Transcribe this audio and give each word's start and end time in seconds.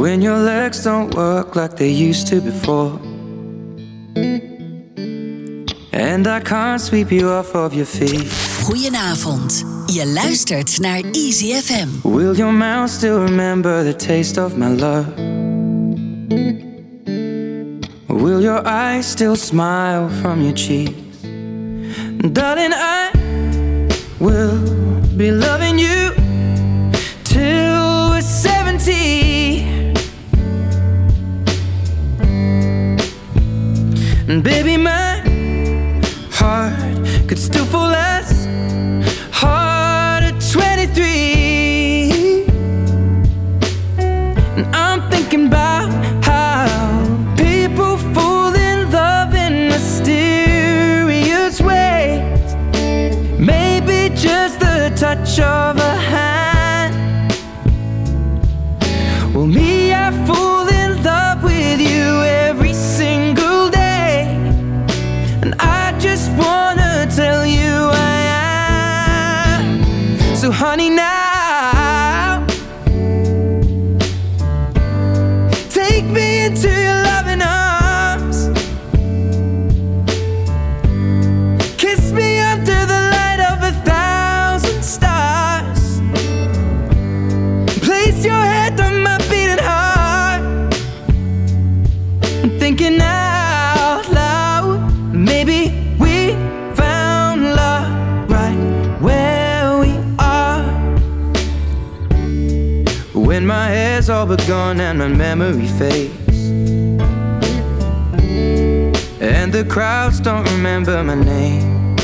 when 0.00 0.22
your 0.22 0.38
legs 0.38 0.82
don't 0.82 1.14
work 1.14 1.54
like 1.54 1.76
they 1.76 1.90
used 1.90 2.26
to 2.26 2.40
before. 2.40 2.98
And 5.92 6.26
I 6.26 6.40
can't 6.40 6.80
sweep 6.80 7.12
you 7.12 7.28
off 7.28 7.54
of 7.54 7.74
your 7.74 7.86
feet. 7.86 8.32
Goedenavond. 8.64 9.64
Je 9.86 10.06
luistert 10.06 10.78
naar 10.78 11.00
Easy 11.12 11.52
FM. 11.52 11.88
Will 12.02 12.36
your 12.36 12.52
mouth 12.52 12.90
still 12.90 13.18
remember 13.18 13.84
the 13.84 13.96
taste 13.96 14.42
of 14.42 14.56
my 14.56 14.68
love? 14.68 15.06
Will 18.06 18.40
your 18.40 18.66
eyes 18.66 19.10
still 19.10 19.36
smile 19.36 20.08
from 20.20 20.40
your 20.40 20.54
cheeks? 20.54 21.20
Darling, 22.32 22.72
I 22.72 23.10
will 24.18 24.58
be 25.16 25.30
loving 25.30 25.78
you 25.78 26.12
till 27.22 28.10
we're 28.10 28.22
70. 28.22 29.29
And 34.30 34.44
baby, 34.44 34.76
my 34.76 35.24
heart 36.30 37.26
could 37.26 37.36
still 37.36 37.64
fall 37.64 37.92
out. 37.92 38.09
gone 104.50 104.80
and 104.80 104.98
my 104.98 105.06
memory 105.06 105.68
fades. 105.78 106.50
And 109.20 109.52
the 109.52 109.64
crowds 109.64 110.18
don't 110.18 110.44
remember 110.50 111.04
my 111.04 111.14
name. 111.14 111.94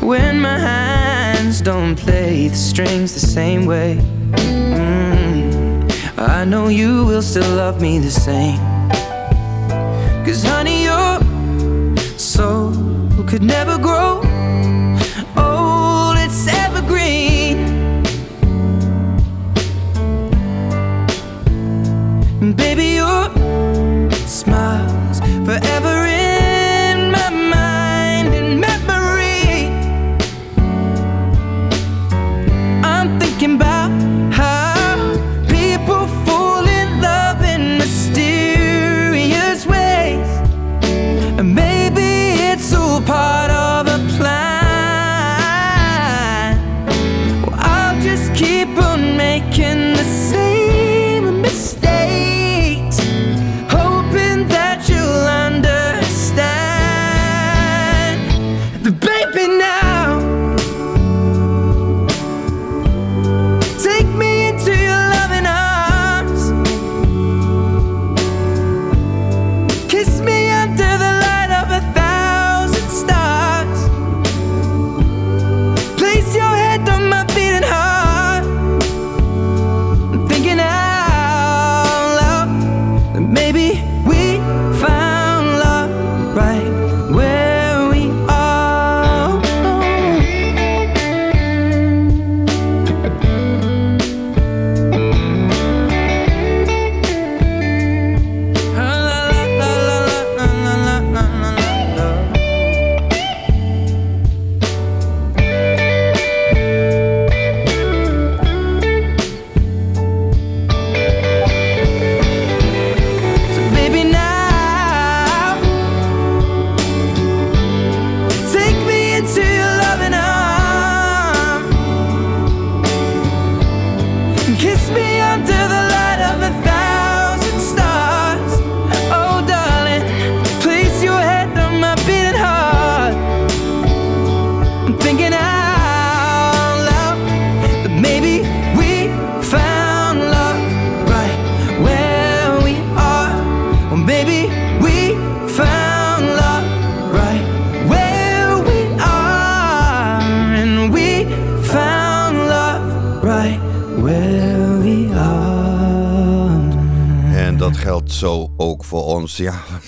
When 0.00 0.40
my 0.40 0.58
hands 0.58 1.60
don't 1.60 1.94
play 1.94 2.48
the 2.48 2.56
strings 2.56 3.14
the 3.14 3.20
same 3.20 3.66
way, 3.66 4.00
mm, 4.32 6.18
I 6.18 6.44
know 6.44 6.66
you 6.66 7.06
will 7.06 7.22
still 7.22 7.54
love 7.54 7.80
me 7.80 8.00
the 8.00 8.10
same. 8.10 8.58
Cause 10.24 10.42
honey, 10.42 10.82
your 10.90 11.20
soul 12.18 12.72
could 13.28 13.44
never 13.44 13.78
grow. 13.78 14.39
forever 25.60 25.99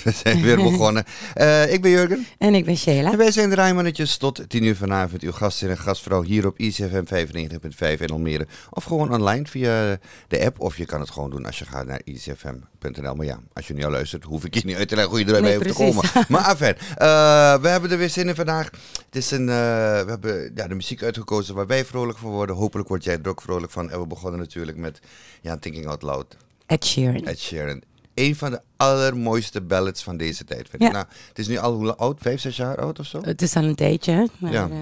we 0.04 0.10
zijn 0.10 0.42
weer 0.42 0.56
begonnen. 0.70 1.04
Uh, 1.36 1.72
ik 1.72 1.82
ben 1.82 1.90
Jurgen. 1.90 2.26
En 2.38 2.54
ik 2.54 2.64
ben 2.64 2.76
Sheila. 2.76 3.12
En 3.12 3.18
wij 3.18 3.30
zijn 3.30 3.48
de 3.48 3.54
Rijmannetjes 3.54 4.16
tot 4.16 4.42
10 4.48 4.64
uur 4.64 4.76
vanavond. 4.76 5.22
Uw 5.22 5.32
gastheer 5.32 5.70
en 5.70 5.78
gastvrouw 5.78 6.22
hier 6.22 6.46
op 6.46 6.58
ICFM 6.58 7.04
95.5 7.04 8.00
in 8.00 8.10
Almere. 8.10 8.46
Of 8.70 8.84
gewoon 8.84 9.12
online 9.12 9.46
via 9.46 9.98
de 10.28 10.44
app. 10.44 10.60
Of 10.60 10.76
je 10.76 10.84
kan 10.84 11.00
het 11.00 11.10
gewoon 11.10 11.30
doen 11.30 11.46
als 11.46 11.58
je 11.58 11.64
gaat 11.64 11.86
naar 11.86 12.00
icfm.nl. 12.04 13.14
Maar 13.14 13.26
ja, 13.26 13.40
als 13.52 13.66
je 13.66 13.74
nu 13.74 13.84
al 13.84 13.90
luistert, 13.90 14.24
hoef 14.24 14.44
ik 14.44 14.54
je 14.54 14.62
niet 14.64 14.76
uit 14.76 14.88
te 14.88 14.94
leggen 14.94 15.12
hoe 15.12 15.20
je 15.20 15.26
erbij 15.26 15.40
nee, 15.40 15.54
hoeft 15.54 15.68
te 15.68 15.74
komen. 15.74 16.04
Maar 16.28 16.40
afijn, 16.52 16.76
uh, 16.80 17.62
we 17.62 17.68
hebben 17.68 17.90
er 17.90 17.98
weer 17.98 18.10
zin 18.10 18.28
in 18.28 18.34
vandaag. 18.34 18.70
Het 19.06 19.16
is 19.16 19.30
een, 19.30 19.40
uh, 19.40 19.46
we 19.46 20.04
hebben 20.08 20.52
ja, 20.54 20.68
de 20.68 20.74
muziek 20.74 21.02
uitgekozen 21.02 21.54
waar 21.54 21.66
wij 21.66 21.84
vrolijk 21.84 22.18
van 22.18 22.30
worden. 22.30 22.56
Hopelijk 22.56 22.88
word 22.88 23.04
jij 23.04 23.18
er 23.22 23.28
ook 23.28 23.42
vrolijk 23.42 23.72
van. 23.72 23.90
En 23.90 24.00
we 24.00 24.06
begonnen 24.06 24.40
natuurlijk 24.40 24.76
met 24.76 25.00
ja, 25.40 25.56
Thinking 25.56 25.86
Out 25.86 26.02
Loud. 26.02 26.36
Ed 26.66 26.84
Sheeran. 26.84 27.24
Ed 27.24 27.38
Sheeran. 27.38 27.82
Een 28.14 28.36
van 28.36 28.50
de 28.50 28.60
allermooiste 28.76 29.60
ballads 29.60 30.02
van 30.02 30.16
deze 30.16 30.44
tijd. 30.44 30.68
Vind 30.68 30.82
ja. 30.82 30.88
ik. 30.88 30.94
Nou, 30.94 31.06
het 31.28 31.38
is 31.38 31.48
nu 31.48 31.56
al 31.56 31.74
hoe 31.74 31.96
oud? 31.96 32.18
Vijf, 32.20 32.40
zes 32.40 32.56
jaar 32.56 32.76
oud 32.76 32.98
of 32.98 33.06
zo? 33.06 33.20
Het 33.22 33.42
is 33.42 33.56
al 33.56 33.64
een 33.64 33.74
tijdje. 33.74 34.28
Maar, 34.38 34.52
ja. 34.52 34.68
Uh, 34.68 34.76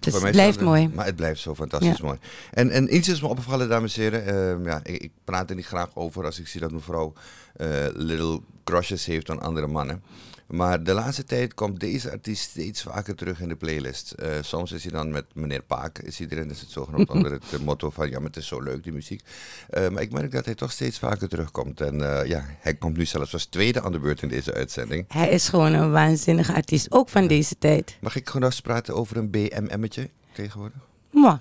het 0.00 0.30
blijft 0.30 0.60
mooi. 0.60 0.88
Maar 0.94 1.06
het 1.06 1.16
blijft 1.16 1.40
zo 1.40 1.54
fantastisch 1.54 2.00
mooi. 2.00 2.18
En, 2.50 2.70
en 2.70 2.96
iets 2.96 3.08
is 3.08 3.20
me 3.20 3.28
opgevallen, 3.28 3.68
dames 3.68 3.96
en 3.96 4.02
heren. 4.02 4.58
Uh, 4.60 4.66
ja, 4.66 4.80
ik, 4.82 5.02
ik, 5.02 5.10
praat 5.24 5.50
er 5.50 5.56
niet 5.56 5.66
graag 5.66 5.90
over 5.94 6.24
als 6.24 6.38
ik 6.38 6.48
zie 6.48 6.60
dat 6.60 6.70
mevrouw 6.70 7.12
uh, 7.60 7.66
little 7.94 8.40
crushes 8.64 9.06
heeft 9.06 9.30
aan 9.30 9.40
andere 9.40 9.66
mannen. 9.66 10.02
Maar 10.48 10.82
de 10.82 10.92
laatste 10.92 11.24
tijd 11.24 11.54
komt 11.54 11.80
deze 11.80 12.10
artiest 12.10 12.50
steeds 12.50 12.82
vaker 12.82 13.14
terug 13.14 13.40
in 13.40 13.48
de 13.48 13.56
playlist. 13.56 14.14
Uh, 14.22 14.28
soms 14.40 14.72
is 14.72 14.82
hij 14.82 14.92
dan 14.92 15.10
met 15.10 15.24
meneer 15.34 15.62
Paak, 15.62 15.98
is 15.98 16.18
erin, 16.18 16.50
is 16.50 16.60
het 16.60 16.70
zogenaamd 16.70 17.10
onder 17.10 17.32
het 17.32 17.44
uh, 17.54 17.60
motto 17.60 17.90
van 17.90 18.10
ja, 18.10 18.18
maar 18.18 18.26
het 18.26 18.36
is 18.36 18.46
zo 18.46 18.60
leuk 18.60 18.82
die 18.82 18.92
muziek. 18.92 19.22
Uh, 19.70 19.88
maar 19.88 20.02
ik 20.02 20.12
merk 20.12 20.32
dat 20.32 20.44
hij 20.44 20.54
toch 20.54 20.72
steeds 20.72 20.98
vaker 20.98 21.28
terugkomt. 21.28 21.80
En 21.80 21.98
ja, 22.26 22.44
hij 22.58 22.74
komt 22.74 22.96
nu 22.96 23.04
zelfs 23.04 23.32
als 23.32 23.44
tweede 23.44 23.82
aan 23.82 23.92
de 23.92 23.98
beurt 23.98 24.22
in 24.22 24.28
deze 24.28 24.54
uitzending. 24.54 25.04
Hij 25.08 25.28
is 25.28 25.48
gewoon 25.48 25.72
een 25.72 25.90
waanzinnige 25.90 26.54
artiest, 26.54 26.92
ook 26.92 27.08
van 27.08 27.26
deze 27.26 27.58
tijd. 27.58 27.96
Mag 28.00 28.16
ik 28.16 28.26
gewoon 28.28 28.46
eens 28.46 28.60
praten 28.60 28.94
over 28.94 29.16
een 29.16 29.30
BMM'tje 29.30 30.10
tegenwoordig? 30.32 30.78
Mwah. 31.10 31.40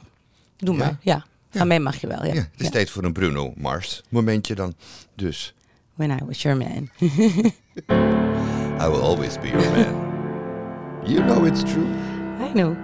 Doe 0.57 0.75
ja? 0.75 0.83
maar, 0.83 0.98
ja. 1.01 1.25
Van 1.50 1.62
ja. 1.62 1.65
mij 1.65 1.80
mag 1.80 2.01
je 2.01 2.07
wel, 2.07 2.25
ja. 2.25 2.33
ja 2.33 2.39
het 2.39 2.50
is 2.60 2.65
ja. 2.65 2.71
tijd 2.71 2.89
voor 2.89 3.03
een 3.03 3.13
Bruno 3.13 3.53
Mars 3.57 4.03
momentje 4.10 4.56
dan. 4.56 4.74
Dus. 5.15 5.53
When 5.95 6.10
I 6.10 6.25
was 6.25 6.42
your 6.42 6.57
man. 6.57 6.89
I 8.79 8.88
will 8.88 9.01
always 9.01 9.38
be 9.38 9.50
your 9.50 9.59
man. 9.71 11.01
You 11.06 11.24
know 11.24 11.45
it's 11.45 11.63
true. 11.63 11.88
I 12.39 12.53
know. 12.53 12.75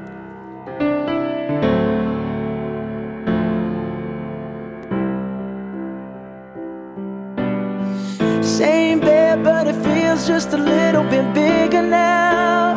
Same 8.41 8.99
bed, 8.99 9.43
but 9.43 9.67
it 9.67 9.75
feels 9.83 10.25
just 10.25 10.53
a 10.53 10.57
little 10.57 11.03
bit 11.03 11.31
bigger 11.33 11.83
now. 11.83 12.75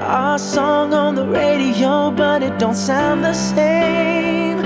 Our 0.00 0.38
song 0.38 0.94
on 0.94 1.14
the 1.14 1.26
radio, 1.26 2.10
but 2.10 2.42
it 2.42 2.58
don't 2.58 2.76
sound 2.76 3.24
the 3.24 3.34
same. 3.34 4.65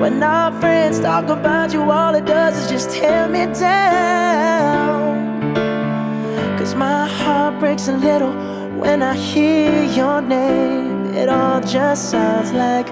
When 0.00 0.22
our 0.22 0.52
friends 0.60 1.00
talk 1.00 1.28
about 1.28 1.72
you, 1.72 1.90
all 1.90 2.14
it 2.14 2.24
does 2.24 2.56
is 2.56 2.70
just 2.70 2.90
tear 2.90 3.26
me 3.28 3.46
down. 3.52 5.18
Cause 6.56 6.76
my 6.76 7.08
heart 7.08 7.58
breaks 7.58 7.88
a 7.88 7.96
little 7.96 8.32
when 8.78 9.02
I 9.02 9.16
hear 9.16 9.82
your 9.82 10.20
name. 10.20 11.14
It 11.14 11.28
all 11.28 11.60
just 11.60 12.10
sounds 12.10 12.52
like 12.52 12.86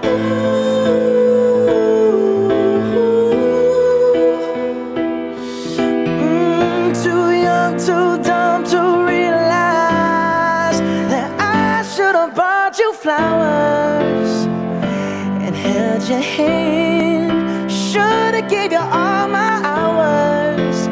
Mm, 6.18 6.92
too 7.04 7.30
young, 7.46 7.78
too 7.78 8.18
dumb 8.24 8.64
to 8.64 8.80
realize 9.06 10.80
that 11.12 11.30
I 11.38 11.84
should 11.94 12.16
have 12.16 12.34
bought 12.34 12.76
you 12.80 12.92
flowers 12.94 14.05
your 16.08 16.20
hand. 16.20 17.70
Should've 17.70 18.48
gave 18.48 18.70
you 18.70 18.78
all 18.78 19.26
my 19.28 19.60
hours 19.64 20.86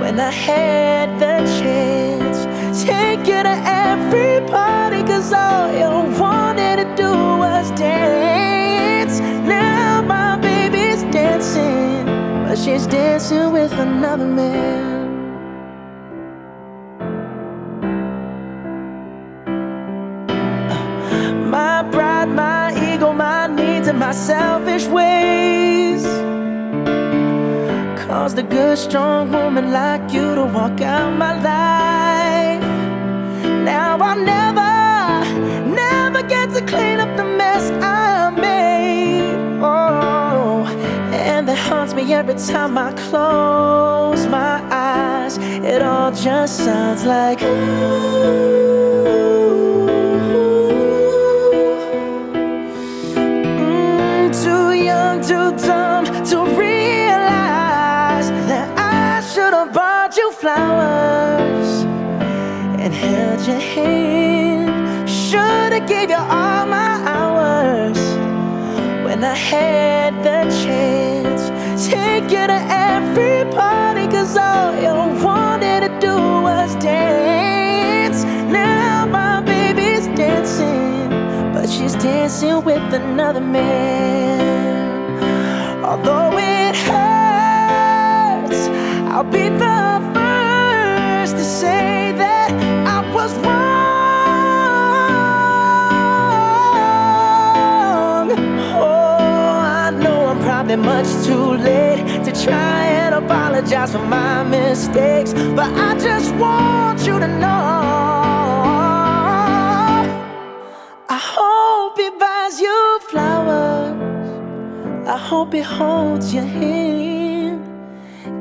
when 0.00 0.18
I 0.18 0.30
had 0.30 1.20
the 1.20 1.44
chance. 1.60 2.38
Take 2.82 3.26
you 3.26 3.42
to 3.42 3.56
every 3.66 4.40
party, 4.48 5.02
cause 5.02 5.30
all 5.32 5.70
you 5.72 6.18
wanted 6.18 6.76
to 6.76 6.96
do 6.96 7.10
was 7.10 7.70
dance. 7.72 9.20
Now 9.46 10.00
my 10.00 10.38
baby's 10.38 11.02
dancing, 11.12 12.06
but 12.46 12.56
she's 12.56 12.86
dancing 12.86 13.52
with 13.52 13.72
another 13.72 14.26
man. 14.26 14.99
My 24.10 24.16
selfish 24.16 24.86
ways 24.88 26.02
caused 28.04 28.36
a 28.40 28.42
good, 28.42 28.76
strong 28.76 29.30
woman 29.30 29.70
like 29.70 30.12
you 30.12 30.34
to 30.34 30.46
walk 30.46 30.80
out 30.80 31.16
my 31.16 31.32
life. 31.50 32.64
Now 33.64 33.96
I'll 34.00 34.18
never, 34.34 34.72
never 35.84 36.22
get 36.26 36.52
to 36.54 36.60
clean 36.72 36.98
up 36.98 37.16
the 37.16 37.22
mess 37.22 37.70
I 37.80 38.30
made. 38.30 39.62
Oh, 39.62 40.66
and 41.12 41.46
that 41.46 41.58
haunts 41.68 41.94
me 41.94 42.12
every 42.12 42.34
time 42.34 42.76
I 42.76 42.92
close 43.08 44.26
my 44.26 44.56
eyes. 44.72 45.38
It 45.38 45.82
all 45.82 46.10
just 46.10 46.56
sounds 46.64 47.04
like 47.04 47.40
ooh. 47.42 48.99
Too 55.50 55.66
dumb 55.66 56.04
to 56.04 56.36
realize 56.58 58.28
that 58.48 58.68
I 58.78 59.20
should 59.20 59.52
have 59.52 59.72
bought 59.72 60.16
you 60.16 60.30
flowers 60.32 61.84
and 62.78 62.92
held 62.92 63.40
your 63.46 63.58
hand. 63.58 65.08
Should 65.08 65.72
have 65.72 65.88
gave 65.88 66.10
you 66.10 66.16
all 66.16 66.66
my 66.66 67.02
hours 67.14 67.98
when 69.04 69.24
I 69.24 69.34
had 69.34 70.14
the 70.22 70.50
chance. 70.64 71.48
Take 71.88 72.24
you 72.24 72.46
to 72.46 72.60
every 72.70 73.50
party, 73.52 74.06
cause 74.06 74.36
all 74.36 74.74
you 74.74 75.24
wanted 75.24 75.80
to 75.80 76.00
do 76.00 76.16
was 76.16 76.74
dance. 76.76 78.24
Now 78.52 79.06
my 79.06 79.40
baby's 79.40 80.06
dancing, 80.08 81.08
but 81.52 81.68
she's 81.68 81.94
dancing 81.94 82.62
with 82.64 82.94
another 82.94 83.40
man. 83.40 84.49
Although 85.90 86.38
it 86.38 86.76
hurts, 86.76 88.60
I'll 89.10 89.24
be 89.24 89.48
the 89.48 90.00
first 90.14 91.34
to 91.36 91.42
say 91.42 92.12
that 92.12 92.52
I 92.86 93.00
was 93.12 93.34
wrong. 93.38 93.50
Oh, 98.78 98.86
I 99.84 99.90
know 99.90 100.26
I'm 100.26 100.38
probably 100.38 100.76
much 100.76 101.08
too 101.26 101.54
late 101.54 102.22
to 102.24 102.30
try 102.44 102.84
and 102.84 103.16
apologize 103.16 103.90
for 103.90 103.98
my 103.98 104.44
mistakes, 104.44 105.32
but 105.32 105.72
I 105.74 105.98
just 105.98 106.32
want 106.36 107.04
you 107.04 107.18
to 107.18 107.26
know. 107.26 107.79
Hope 115.30 115.52
he 115.52 115.60
holds 115.60 116.34
your 116.34 116.42
hand, 116.42 117.62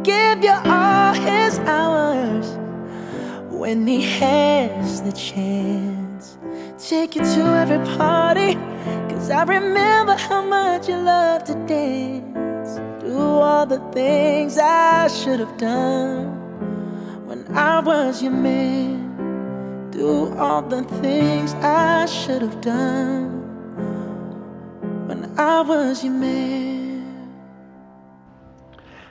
give 0.03 0.43
you 0.43 0.55
all 0.65 1.13
his 1.13 1.59
hours 1.59 2.47
when 3.51 3.85
he 3.85 4.01
has 4.01 5.03
the 5.03 5.11
chance. 5.11 6.39
Take 6.79 7.13
you 7.15 7.21
to 7.21 7.41
every 7.61 7.77
party, 7.95 8.55
cause 9.07 9.29
I 9.29 9.43
remember 9.43 10.15
how 10.15 10.41
much 10.41 10.89
you 10.89 10.97
love 10.97 11.43
to 11.43 11.53
dance. 11.67 12.79
Do 13.03 13.19
all 13.19 13.67
the 13.67 13.81
things 13.91 14.57
I 14.57 15.09
should 15.09 15.39
have 15.39 15.57
done 15.57 16.25
when 17.27 17.55
I 17.55 17.81
was 17.81 18.23
your 18.23 18.31
man. 18.31 19.91
Do 19.91 20.33
all 20.39 20.63
the 20.63 20.81
things 21.03 21.53
I 21.53 22.07
should 22.07 22.41
have 22.41 22.59
done. 22.61 23.27
When 25.07 25.37
I 25.37 25.61
was 25.61 26.03
your 26.03 26.13
man. 26.13 26.78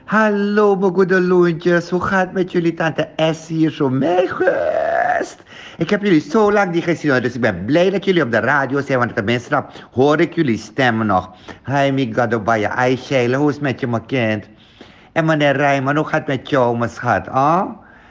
Hallo 0.09 0.75
mijn 0.75 0.93
goede 0.93 1.21
loontjes, 1.21 1.89
hoe 1.89 2.01
gaat 2.01 2.25
het 2.25 2.33
met 2.33 2.51
jullie 2.51 2.73
tante 2.73 3.09
S 3.33 3.47
hier 3.47 3.71
zo? 3.71 3.89
Best. 3.89 5.43
Ik 5.77 5.89
heb 5.89 6.01
jullie 6.01 6.21
zo 6.21 6.51
lang 6.51 6.71
niet 6.71 6.83
gezien, 6.83 7.21
dus 7.21 7.35
ik 7.35 7.41
ben 7.41 7.65
blij 7.65 7.89
dat 7.89 8.05
jullie 8.05 8.23
op 8.23 8.31
de 8.31 8.39
radio 8.39 8.81
zijn, 8.81 8.99
want 8.99 9.15
tenminste 9.15 9.65
hoor 9.91 10.19
ik 10.19 10.33
jullie 10.33 10.57
stemmen 10.57 11.05
nog. 11.05 11.31
Hi, 11.65 11.91
mi 11.91 12.13
gadobaya, 12.13 12.69
ai 12.69 12.97
Sheila, 12.97 13.37
hoe 13.37 13.49
is 13.49 13.55
het 13.55 13.63
met 13.63 13.79
je, 13.79 13.87
mijn 13.87 14.05
kind? 14.05 14.49
En 15.11 15.25
meneer 15.25 15.55
Rijman, 15.55 15.95
hoe 15.95 16.05
gaat 16.05 16.27
het 16.27 16.27
met 16.27 16.49
jou, 16.49 16.77
mijn 16.77 16.89
schat? 16.89 17.27
Oh? 17.27 17.63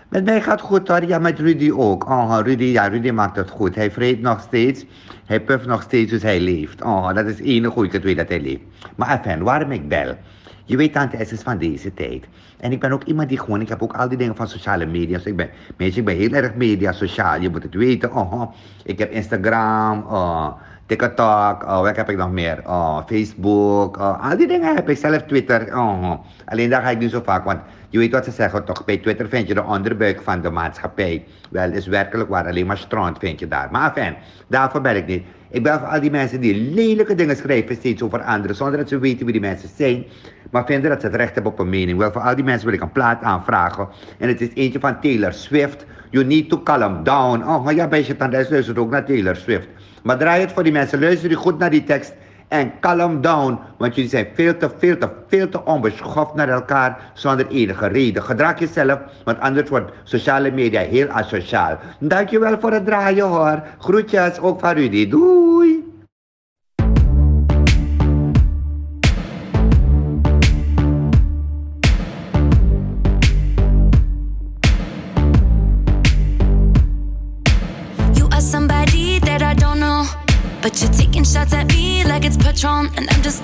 Met 0.09 0.25
mij 0.25 0.41
gaat 0.41 0.61
het 0.61 0.69
goed 0.69 0.89
hoor, 0.89 1.05
ja 1.05 1.19
met 1.19 1.39
Rudy 1.39 1.71
ook. 1.71 2.09
Oh, 2.09 2.39
Rudy, 2.43 2.65
ja, 2.65 2.87
Rudy 2.87 3.11
maakt 3.11 3.37
het 3.37 3.51
goed. 3.51 3.75
Hij 3.75 3.91
vreet 3.91 4.21
nog 4.21 4.41
steeds, 4.41 4.85
hij 5.25 5.41
puft 5.41 5.67
nog 5.67 5.83
steeds 5.83 6.11
dus 6.11 6.23
hij 6.23 6.41
leeft. 6.41 6.83
Oh, 6.83 7.15
dat 7.15 7.27
is 7.27 7.39
het 7.39 7.47
enige 7.47 7.71
goed, 7.71 7.95
ik 7.95 8.03
weet 8.03 8.17
dat 8.17 8.29
hij 8.29 8.41
leeft. 8.41 8.63
Maar 8.97 9.09
enfin, 9.09 9.43
waarom 9.43 9.73
ik 9.73 9.89
bel? 9.89 10.17
Je 10.69 10.77
weet, 10.77 10.93
tante 10.93 11.25
S 11.25 11.33
is 11.33 11.43
van 11.43 11.59
deze 11.59 11.95
tijd. 11.95 12.25
En 12.61 12.73
ik 12.73 12.81
ben 12.81 12.93
ook 12.93 13.05
iemand 13.05 13.29
die 13.29 13.39
gewoon, 13.39 13.61
ik 13.61 13.69
heb 13.69 13.83
ook 13.83 13.93
al 13.93 14.09
die 14.09 14.19
dingen 14.19 14.37
van 14.37 14.49
sociale 14.49 14.87
media. 14.87 15.17
Dus 15.17 15.27
ik 15.27 15.37
ben, 15.37 15.51
mensen, 15.77 15.99
ik 15.99 16.05
ben 16.05 16.17
heel 16.17 16.33
erg 16.33 16.55
media 16.55 16.93
sociaal, 16.93 17.41
je 17.41 17.51
moet 17.51 17.63
het 17.63 17.75
weten. 17.75 18.15
Oh, 18.15 18.43
ik 18.85 18.99
heb 18.99 19.11
Instagram, 19.11 20.05
oh, 20.09 20.53
TikTok, 20.87 21.63
oh, 21.63 21.81
wat 21.81 21.97
heb 21.97 22.11
ik 22.11 22.17
nog 22.17 22.31
meer? 22.31 22.63
Facebook, 23.07 23.97
al 23.97 24.37
die 24.37 24.47
dingen 24.47 24.75
heb 24.75 24.89
ik 24.89 24.97
zelf, 24.97 25.23
Twitter. 25.23 25.77
Oh, 25.77 26.13
alleen 26.45 26.71
daar 26.71 26.83
ga 26.83 26.91
ik 26.91 26.99
niet 26.99 27.11
zo 27.11 27.23
vaak, 27.25 27.45
want 27.45 27.61
je 27.89 27.99
weet 27.99 28.13
wat 28.13 28.25
ze 28.25 28.31
zeggen 28.31 28.65
toch, 28.65 28.85
bij 28.85 28.99
Twitter 28.99 29.29
vind 29.29 29.49
je 29.49 29.55
de 29.55 29.65
onderbuik 29.65 30.21
van 30.23 30.41
de 30.41 30.51
maatschappij. 30.51 31.25
Wel, 31.51 31.73
is 31.73 31.87
werkelijk 31.87 32.29
waar, 32.29 32.47
alleen 32.47 32.67
maar 32.67 32.79
stront 32.79 33.19
vind 33.19 33.41
je 33.41 33.49
daar. 33.49 33.69
Maar 33.71 33.97
enfin, 33.97 34.17
daarvoor 34.47 34.81
ben 34.81 34.97
ik 34.97 35.07
niet. 35.07 35.25
Ik 35.51 35.63
ben 35.63 35.79
voor 35.79 35.89
al 35.89 36.01
die 36.01 36.11
mensen 36.11 36.41
die 36.41 36.55
lelijke 36.75 37.15
dingen 37.15 37.37
schrijven 37.37 37.75
steeds 37.75 38.03
over 38.03 38.23
anderen, 38.23 38.57
zonder 38.57 38.79
dat 38.79 38.89
ze 38.89 38.99
weten 38.99 39.25
wie 39.25 39.33
die 39.33 39.41
mensen 39.41 39.69
zijn, 39.77 40.05
maar 40.51 40.67
vinden 40.67 40.91
dat 40.91 41.01
ze 41.01 41.07
het 41.07 41.17
recht 41.17 41.35
hebben 41.35 41.53
op 41.53 41.59
een 41.59 41.69
mening. 41.69 41.99
Wel, 41.99 42.13
voor 42.13 42.21
al 42.21 42.35
die 42.35 42.45
mensen 42.45 42.67
wil 42.67 42.75
ik 42.75 42.83
een 42.83 42.93
plaat 42.93 43.23
aanvragen. 43.23 43.89
En 44.19 44.29
het 44.29 44.41
is 44.41 44.49
eentje 44.55 44.81
van 44.81 45.01
Taylor 45.01 45.33
Swift. 45.33 45.87
You 46.11 46.25
need 46.25 46.49
to 46.49 46.63
calm 46.63 47.05
down. 47.05 47.43
Oh, 47.43 47.65
maar 47.65 47.75
ja, 47.75 47.89
bij 47.89 48.05
je 48.05 48.17
tandarts 48.17 48.51
luistert 48.51 48.79
ook 48.79 48.91
naar 48.91 49.05
Taylor 49.05 49.37
Swift. 49.37 49.69
Maar 50.03 50.19
draai 50.19 50.41
het 50.41 50.53
voor 50.53 50.63
die 50.63 50.73
mensen. 50.73 51.01
Luister 51.01 51.37
goed 51.37 51.59
naar 51.59 51.71
die 51.71 51.85
tekst. 51.85 52.15
En 52.49 52.73
calm 52.81 53.21
down. 53.21 53.59
Want 53.77 53.95
jullie 53.95 54.11
zijn 54.11 54.27
veel 54.35 54.57
te, 54.57 54.71
veel 54.79 54.99
te, 54.99 55.09
veel 55.29 55.49
te 55.49 55.65
onbeschoft 55.65 56.35
naar 56.35 56.49
elkaar. 56.49 57.11
Zonder 57.15 57.47
enige 57.49 57.87
reden. 57.87 58.23
Gedraag 58.23 58.59
jezelf. 58.59 58.99
Want 59.25 59.41
anders 59.41 59.69
wordt 59.69 59.93
sociale 60.03 60.51
media 60.51 60.81
heel 60.81 61.09
asociaal. 61.09 61.79
Dankjewel 61.99 62.61
voor 62.61 62.73
het 62.73 62.85
draaien 62.85 63.27
hoor. 63.27 63.63
Groetjes 63.79 64.39
ook 64.39 64.61
van 64.61 64.75
Rudy. 64.75 65.09
Doei. 65.09 65.58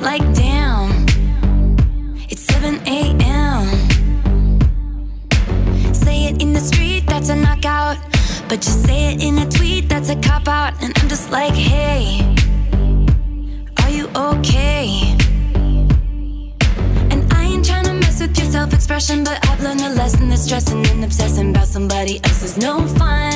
Like, 0.05 0.23
damn. 0.35 1.07
It's 2.29 2.43
7 2.43 2.79
a.m. 2.87 3.65
Say 5.95 6.27
it 6.27 6.43
in 6.43 6.53
the 6.53 6.61
street, 6.61 7.05
that's 7.07 7.31
a 7.31 7.37
knockout. 7.37 7.97
But 8.49 8.65
you 8.67 8.73
say 8.73 9.15
it 9.15 9.23
in 9.25 9.39
a 9.39 9.49
tweet, 9.49 9.89
that's 9.89 10.11
a 10.11 10.17
cop 10.17 10.47
out. 10.47 10.75
And 10.83 10.93
I'm 10.99 11.09
just 11.09 11.31
like, 11.31 11.55
hey, 11.55 12.21
are 13.83 13.91
you 13.91 14.09
okay? 14.15 15.17
And 17.11 17.21
I 17.33 17.45
ain't 17.45 17.65
trying 17.65 17.87
to 17.87 17.95
mess 17.95 18.21
with 18.21 18.37
your 18.39 18.51
self 18.51 18.75
expression, 18.75 19.25
but 19.25 19.39
I've 19.49 19.63
learned 19.63 19.81
a 19.81 19.89
lesson 19.89 20.29
that 20.29 20.39
stressing 20.39 20.87
and 20.87 21.03
obsessing 21.03 21.51
about 21.51 21.69
somebody 21.69 22.21
else 22.25 22.43
is 22.43 22.59
no 22.59 22.87
fun. 22.99 23.34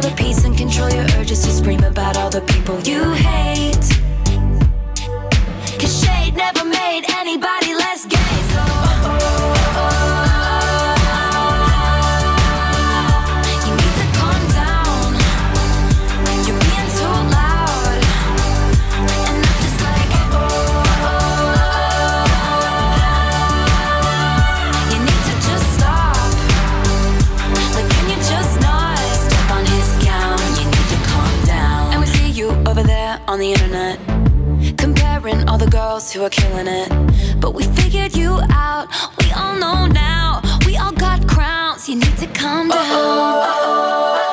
The 0.00 0.10
peace 0.16 0.44
and 0.44 0.56
control 0.56 0.90
your 0.90 1.04
urges 1.18 1.42
to 1.42 1.50
scream 1.50 1.82
about 1.84 2.16
all 2.16 2.30
the 2.30 2.40
people 2.42 2.80
you 2.80 3.02
hate. 3.12 3.55
Girls 35.96 36.12
who 36.12 36.22
are 36.22 36.30
killing 36.30 36.66
it. 36.68 37.40
But 37.40 37.54
we 37.54 37.62
figured 37.62 38.14
you 38.14 38.38
out. 38.50 38.86
We 39.18 39.32
all 39.32 39.56
know 39.56 39.86
now. 39.86 40.42
We 40.66 40.76
all 40.76 40.92
got 40.92 41.26
crowns. 41.26 41.88
You 41.88 41.96
need 41.96 42.18
to 42.18 42.26
calm 42.26 42.68
down. 42.68 44.20
You 44.20 44.25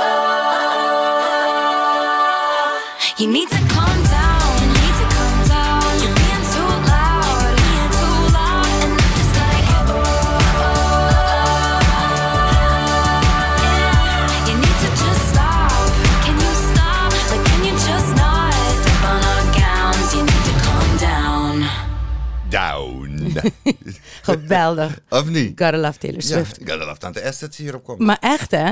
Geweldig. 24.22 25.00
of 25.10 25.30
niet? 25.30 25.60
Gotta 25.62 25.78
love 25.78 25.98
Taylor 26.00 26.20
Ja, 26.22 26.28
Swift. 26.28 26.62
ik 26.62 26.70
er 26.70 26.84
af 26.84 26.98
tante 26.98 27.30
S 27.34 27.40
dat 27.40 27.56
ze 27.56 27.62
hierop 27.62 27.84
komt. 27.84 28.00
Maar 28.00 28.18
echt, 28.22 28.52
hè? 28.52 28.72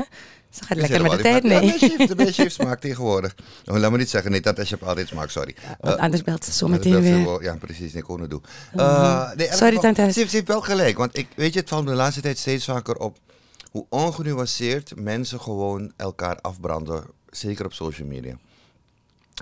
Ze 0.50 0.64
gaat 0.64 0.76
lekker 0.76 1.02
met 1.02 1.10
de 1.10 1.18
tijd 1.22 1.42
Ja, 1.42 1.48
mee. 1.48 1.60
meisje 1.60 1.94
heeft, 1.96 2.10
een 2.10 2.16
meisje 2.16 2.42
heeft 2.42 2.54
smaak 2.54 2.80
tegenwoordig. 2.80 3.34
Oh, 3.64 3.76
laat 3.76 3.90
me 3.90 3.98
niet 3.98 4.10
zeggen, 4.10 4.30
nee, 4.30 4.40
tante 4.40 4.64
S 4.64 4.68
je 4.68 4.74
hebt 4.74 4.88
altijd 4.88 5.08
smaak, 5.08 5.30
sorry. 5.30 5.54
Want 5.80 5.96
Eh, 5.96 6.02
anders 6.02 6.22
belt 6.22 6.44
ze 6.44 6.52
zo 6.52 6.68
maar 6.68 6.76
meteen 6.78 6.92
dat 6.92 7.02
wil 7.02 7.10
ze 7.10 7.16
weer. 7.16 7.26
wel- 7.26 7.42
Ja, 7.42 7.54
precies, 7.54 7.92
nee, 7.92 8.02
kon 8.02 8.20
het 8.20 8.30
doen. 8.30 8.44
Eh, 8.76 9.30
nee, 9.34 9.48
Sorry, 9.52 9.78
tante 9.78 10.06
S. 10.10 10.12
Ze 10.12 10.18
heeft, 10.18 10.30
ze 10.30 10.36
heeft 10.36 10.48
wel 10.48 10.60
gelijk, 10.60 10.96
want 10.98 11.18
ik, 11.18 11.26
weet 11.36 11.52
je, 11.52 11.60
het 11.60 11.68
valt 11.68 11.84
me 11.84 11.90
de 11.90 11.96
laatste 11.96 12.20
tijd 12.20 12.38
steeds 12.38 12.64
vaker 12.64 12.96
op 12.96 13.18
hoe 13.70 13.86
ongenuanceerd 13.88 14.92
mensen 14.96 15.40
gewoon 15.40 15.92
elkaar 15.96 16.40
afbranden, 16.40 17.04
zeker 17.30 17.64
op 17.64 17.72
social 17.72 18.08
media. 18.08 18.34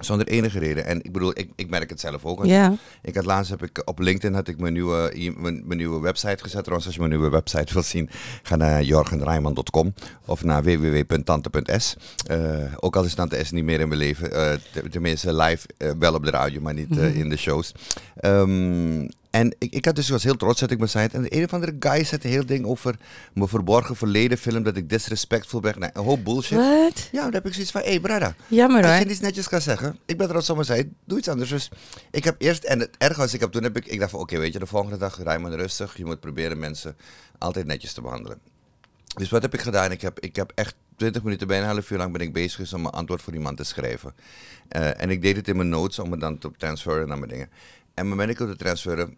Zonder 0.00 0.26
enige 0.26 0.58
reden. 0.58 0.84
En 0.84 1.02
ik 1.02 1.12
bedoel, 1.12 1.30
ik, 1.34 1.50
ik 1.56 1.70
merk 1.70 1.90
het 1.90 2.00
zelf 2.00 2.24
ook. 2.24 2.44
Ja. 2.44 2.74
Ik 3.02 3.14
had 3.14 3.24
laatst 3.24 3.50
heb 3.50 3.62
ik 3.62 3.82
op 3.84 3.98
LinkedIn 3.98 4.34
had 4.34 4.48
ik 4.48 4.58
mijn 4.58 4.72
nieuwe, 4.72 5.12
mijn, 5.36 5.62
mijn 5.66 5.78
nieuwe 5.78 6.00
website 6.00 6.42
gezet. 6.42 6.58
Trouwens, 6.60 6.84
als 6.86 6.94
je 6.94 7.00
mijn 7.00 7.12
nieuwe 7.12 7.30
website 7.30 7.72
wil 7.72 7.82
zien, 7.82 8.08
ga 8.42 8.56
naar 8.56 8.82
jorgenrijman.com 8.82 9.94
of 10.26 10.44
naar 10.44 10.62
www.tante.s. 10.62 11.96
Eh, 12.26 12.38
ook 12.76 12.96
al 12.96 13.04
is 13.04 13.14
Tante 13.14 13.44
S 13.44 13.50
niet 13.50 13.64
meer 13.64 13.80
in 13.80 13.88
mijn 13.88 14.00
leven. 14.00 14.32
eh, 14.32 14.52
te- 14.72 14.88
tenminste 14.88 15.34
live 15.34 15.66
eh, 15.76 15.90
wel 15.98 16.14
op 16.14 16.24
de 16.24 16.30
radio, 16.30 16.60
maar 16.60 16.74
niet 16.74 16.98
eh, 16.98 17.16
in 17.16 17.28
de 17.28 17.36
shows. 17.36 17.72
Ehm, 18.16 19.08
En 19.30 19.54
ik, 19.58 19.74
ik 19.74 19.84
had 19.84 19.94
dus, 19.94 20.08
was 20.08 20.22
heel 20.22 20.36
trots 20.36 20.60
dat 20.60 20.70
ik 20.70 20.78
mijn 20.78 20.90
site. 20.90 21.16
En 21.16 21.22
de 21.22 21.36
een 21.36 21.44
of 21.44 21.52
andere 21.52 21.76
guy 21.78 22.04
zette 22.04 22.28
heel 22.28 22.46
ding 22.46 22.66
over 22.66 22.96
mijn 23.32 23.48
verborgen 23.48 23.96
verleden 23.96 24.38
film. 24.38 24.62
Dat 24.62 24.76
ik 24.76 24.88
disrespectful 24.88 25.60
ben. 25.60 25.74
Nee, 25.78 25.90
een 25.92 26.04
hoop 26.04 26.24
bullshit. 26.24 26.58
Wat? 26.58 27.08
Ja, 27.12 27.22
dan 27.22 27.32
heb 27.32 27.46
ik 27.46 27.52
zoiets 27.52 27.70
van, 27.70 27.80
hé 27.80 27.88
hey, 27.88 28.00
brada. 28.00 28.34
Jammer 28.48 28.82
Als 28.82 28.92
hoor. 28.92 29.04
je 29.04 29.10
iets 29.10 29.20
netjes 29.20 29.48
kan 29.48 29.60
zeggen, 29.60 29.98
ik 30.06 30.18
ben 30.18 30.28
trots 30.28 30.50
op 30.50 30.56
mijn 30.56 30.66
site, 30.66 30.88
doe 31.04 31.18
iets 31.18 31.28
anders. 31.28 31.50
Dus 31.50 31.70
ik 32.10 32.24
heb 32.24 32.34
eerst, 32.38 32.64
en 32.64 32.80
het 32.80 32.90
erg 32.98 33.16
was, 33.16 33.34
ik 33.34 33.40
heb 33.40 33.52
toen 33.52 33.62
heb 33.62 33.76
ik, 33.76 33.86
ik 33.86 33.98
dacht 33.98 34.10
van, 34.10 34.20
oké, 34.20 34.38
weet 34.38 34.52
je, 34.52 34.58
de 34.58 34.66
volgende 34.66 34.96
dag, 34.96 35.22
Rijman 35.22 35.54
rustig. 35.54 35.96
Je 35.96 36.04
moet 36.04 36.20
proberen 36.20 36.58
mensen 36.58 36.96
altijd 37.38 37.66
netjes 37.66 37.92
te 37.92 38.00
behandelen. 38.00 38.38
Dus 39.14 39.30
wat 39.30 39.42
heb 39.42 39.54
ik 39.54 39.60
gedaan? 39.60 39.92
Ik 39.92 40.00
heb, 40.00 40.20
ik 40.20 40.36
heb 40.36 40.52
echt 40.54 40.74
20 40.96 41.22
minuten, 41.22 41.46
bijna 41.46 41.62
een 41.62 41.70
half 41.70 41.90
uur 41.90 41.98
lang 41.98 42.12
ben 42.12 42.20
ik 42.20 42.32
bezig 42.32 42.54
geweest 42.54 42.72
om 42.72 42.84
een 42.84 42.90
antwoord 42.90 43.22
voor 43.22 43.34
iemand 43.34 43.56
te 43.56 43.64
schrijven. 43.64 44.14
Eh, 44.68 45.02
en 45.02 45.10
ik 45.10 45.22
deed 45.22 45.36
het 45.36 45.48
in 45.48 45.56
mijn 45.56 45.68
notes 45.68 45.98
om 45.98 46.10
het 46.10 46.20
dan 46.20 46.38
te 46.38 46.50
transferen 46.56 47.08
naar 47.08 47.18
mijn 47.18 47.30
dingen. 47.30 47.48
En 48.00 48.06
op 48.06 48.12
moment 48.12 48.30
ik 48.30 48.38
het 48.48 48.58
transferen, 48.58 49.16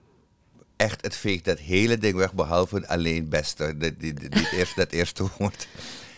echt, 0.77 1.03
het 1.03 1.17
veegt 1.17 1.45
dat 1.45 1.59
hele 1.59 1.99
ding 1.99 2.17
weg, 2.17 2.35
behalve 2.35 2.89
alleen 2.89 3.29
beste, 3.29 3.77
die, 3.77 3.97
die, 3.97 4.15
die, 4.15 4.67
dat 4.77 4.91
eerste 4.91 5.25
woord. 5.39 5.69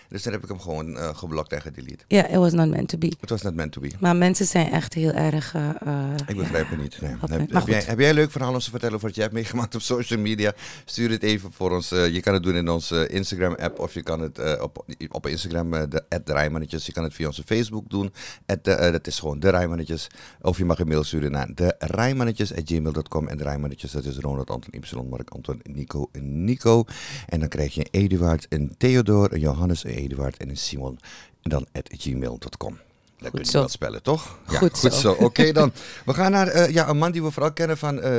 Dus 0.08 0.22
dan 0.22 0.32
heb 0.32 0.42
ik 0.42 0.48
hem 0.48 0.60
gewoon 0.60 0.96
eh, 0.96 1.16
geblokt 1.16 1.52
en 1.52 1.60
gedelete. 1.60 2.04
Ja, 2.08 2.28
it 2.28 2.36
was 2.36 2.52
not 2.52 2.68
meant 2.68 2.88
to 2.88 2.98
be. 2.98 3.12
Het 3.20 3.30
was 3.30 3.42
not 3.42 3.54
meant 3.54 3.72
to 3.72 3.80
be. 3.80 3.90
Maar 4.00 4.16
mensen 4.16 4.46
zijn 4.46 4.70
echt 4.72 4.94
heel 4.94 5.10
erg... 5.12 5.54
eh, 5.54 5.68
eh, 5.68 6.14
Ik 6.26 6.36
begrijp 6.36 6.70
het 6.70 6.80
niet. 6.80 7.00
Nee. 7.00 7.10
Heb, 7.10 7.20
maar 7.20 7.38
heb, 7.38 7.66
jij, 7.66 7.78
goed. 7.78 7.86
heb 7.86 7.98
jij 7.98 8.08
een 8.08 8.14
leuk 8.14 8.30
verhaal 8.30 8.52
om 8.52 8.58
te 8.58 8.70
vertellen 8.70 8.94
over 8.94 9.06
wat 9.06 9.14
jij 9.16 9.24
hebt 9.24 9.36
meegemaakt 9.36 9.74
op 9.74 9.80
social 9.80 10.20
media? 10.20 10.52
Stuur 10.84 11.10
het 11.10 11.22
even 11.22 11.52
voor 11.52 11.70
ons. 11.70 11.88
je 11.88 12.20
kan 12.20 12.34
het 12.34 12.42
doen 12.42 12.54
in 12.54 12.68
onze 12.68 13.06
Instagram-app 13.08 13.78
of 13.78 13.94
je 13.94 14.02
kan 14.02 14.20
het 14.20 14.60
op, 14.60 14.84
op 15.10 15.26
Instagram, 15.26 15.70
de, 15.70 16.02
Rijmannetjes. 16.24 16.86
Je 16.86 16.92
kan 16.92 17.04
het 17.04 17.14
via 17.14 17.26
onze 17.26 17.42
Facebook 17.46 17.90
doen. 17.90 18.12
At 18.46 18.64
dat 18.64 19.06
is 19.06 19.18
gewoon 19.18 19.40
de 19.40 19.50
Rijmannetjes. 19.50 20.06
Of 20.40 20.58
je 20.58 20.64
mag 20.64 20.78
een 20.78 20.88
mail 20.88 21.04
sturen 21.04 21.30
naar 21.30 21.48
de 21.54 21.74
Rijmannetjes.gmail.com. 21.78 23.28
En 23.28 23.36
de 23.36 23.44
Rijmannetjes, 23.44 23.92
dat 23.92 24.04
is 24.04 24.16
Ronald 24.16 24.50
Anton 24.50 24.74
Y, 24.80 24.94
Mark 25.10 25.30
Anton, 25.30 25.60
Nico 25.62 26.08
en 26.12 26.44
Nico. 26.44 26.84
En 27.26 27.40
dan 27.40 27.48
krijg 27.48 27.74
je 27.74 27.80
een 27.80 28.00
Eduard, 28.00 28.46
een 28.48 28.74
Theodor, 28.76 29.32
een 29.32 29.40
Johannes, 29.40 29.84
een 29.84 29.93
Eduard 29.94 30.36
en 30.36 30.48
een 30.48 30.56
Simon. 30.56 30.98
En 31.42 31.50
dan 31.50 31.66
at 31.72 31.88
gmail.com. 31.92 32.78
Dat 33.18 33.30
kun 33.32 33.44
je 33.44 33.52
wel 33.52 33.68
spellen, 33.68 34.02
toch? 34.02 34.38
Ja, 34.48 34.58
Goed 34.58 34.78
goed 34.78 34.92
zo. 34.92 34.98
zo. 34.98 35.12
Oké 35.24 35.52
dan. 35.52 35.72
We 36.04 36.14
gaan 36.14 36.30
naar 36.30 36.48
eh, 36.48 36.72
ja, 36.72 36.88
een 36.88 36.96
man 36.96 37.12
die 37.12 37.22
we 37.22 37.30
vooral 37.30 37.52
kennen 37.52 37.78
van... 37.78 38.00
eh 38.00 38.10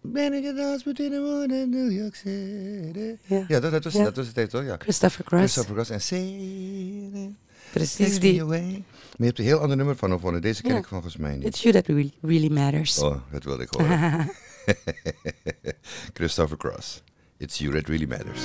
ben 0.00 0.32
ik 0.32 0.44
het 0.44 0.58
als 0.58 0.82
the 0.82 1.48
and 1.52 1.70
New 1.70 1.92
York 1.92 2.14
City. 2.14 3.16
Ja. 3.22 3.44
Ja, 3.48 3.60
dat, 3.60 3.70
dat, 3.70 3.84
was, 3.84 3.92
Ja. 3.92 4.04
dat 4.04 4.16
was 4.16 4.26
het 4.34 4.50
toch? 4.50 4.64
Ja. 4.64 4.76
Christopher 4.78 5.24
Cross. 5.24 5.42
Christopher 5.42 5.74
Cross 5.74 5.90
en 5.90 6.00
Sailing 6.00 7.34
Precies 7.72 8.20
die. 8.20 8.44
Maar 8.44 8.58
je 8.58 9.24
hebt 9.24 9.38
een 9.38 9.44
heel 9.44 9.58
ander 9.58 9.76
nummer 9.76 9.96
van 9.96 10.10
gevonden. 10.10 10.42
Deze 10.42 10.62
ken 10.62 10.76
ik 10.76 10.86
volgens 10.86 11.16
mij 11.16 11.36
niet. 11.36 11.46
It's 11.46 11.62
you 11.62 11.74
that 11.74 11.86
really, 11.86 12.12
really 12.20 12.52
matters. 12.52 12.98
Oh, 12.98 13.16
dat 13.30 13.44
wilde 13.44 13.62
ik 13.62 13.68
horen. 13.70 14.30
Christopher 16.18 16.56
Cross. 16.56 17.02
It's 17.38 17.58
you 17.58 17.72
that 17.72 17.88
really 17.88 18.06
matters. 18.06 18.40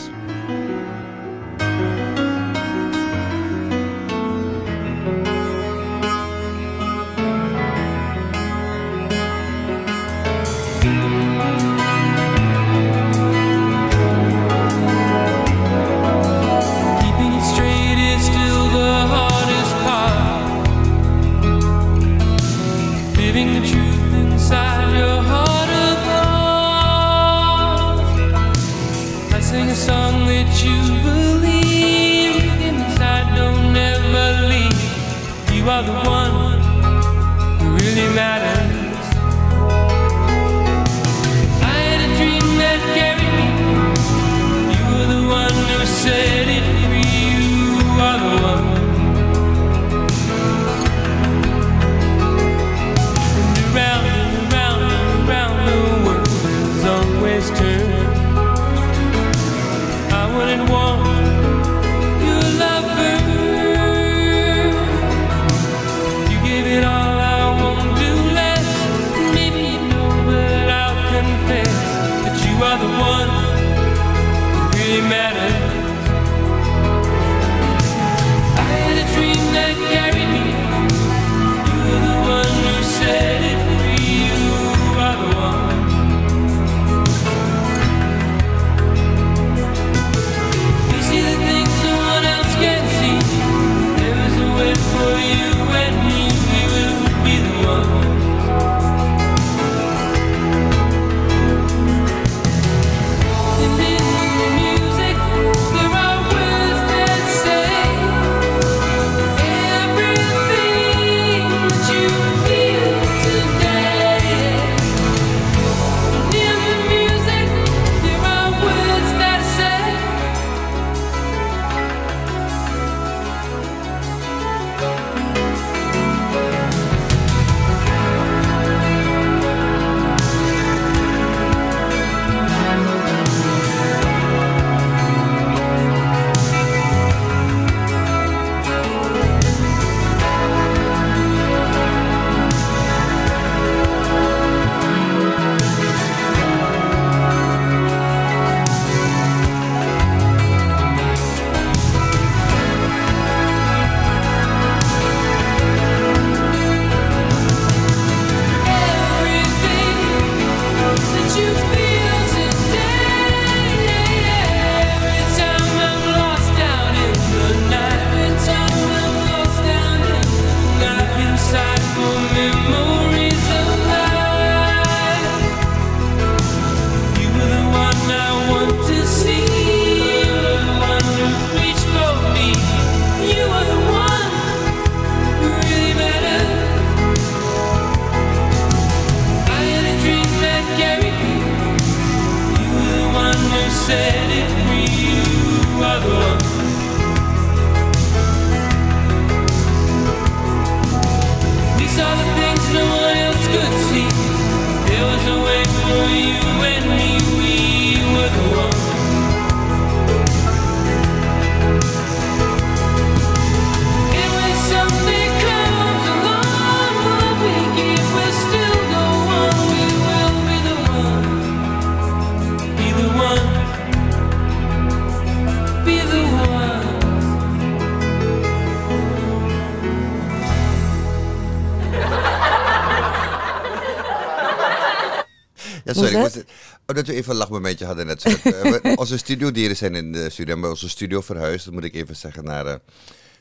Dat 236.85 237.07
we 237.07 237.13
even 237.13 237.31
een 237.31 237.37
lachmomentje 237.37 237.85
hadden 237.85 238.05
net. 238.05 238.43
uh, 238.43 238.93
onze 238.95 239.17
studiodieren 239.17 239.77
zijn 239.77 239.95
in 239.95 240.11
de 240.11 240.29
studio. 240.29 240.61
We 240.61 240.67
onze 240.67 240.89
studio 240.89 241.21
verhuisd, 241.21 241.65
dat 241.65 241.73
moet 241.73 241.83
ik 241.83 241.95
even 241.95 242.15
zeggen, 242.15 242.43
naar 242.43 242.65
uh, 242.65 242.73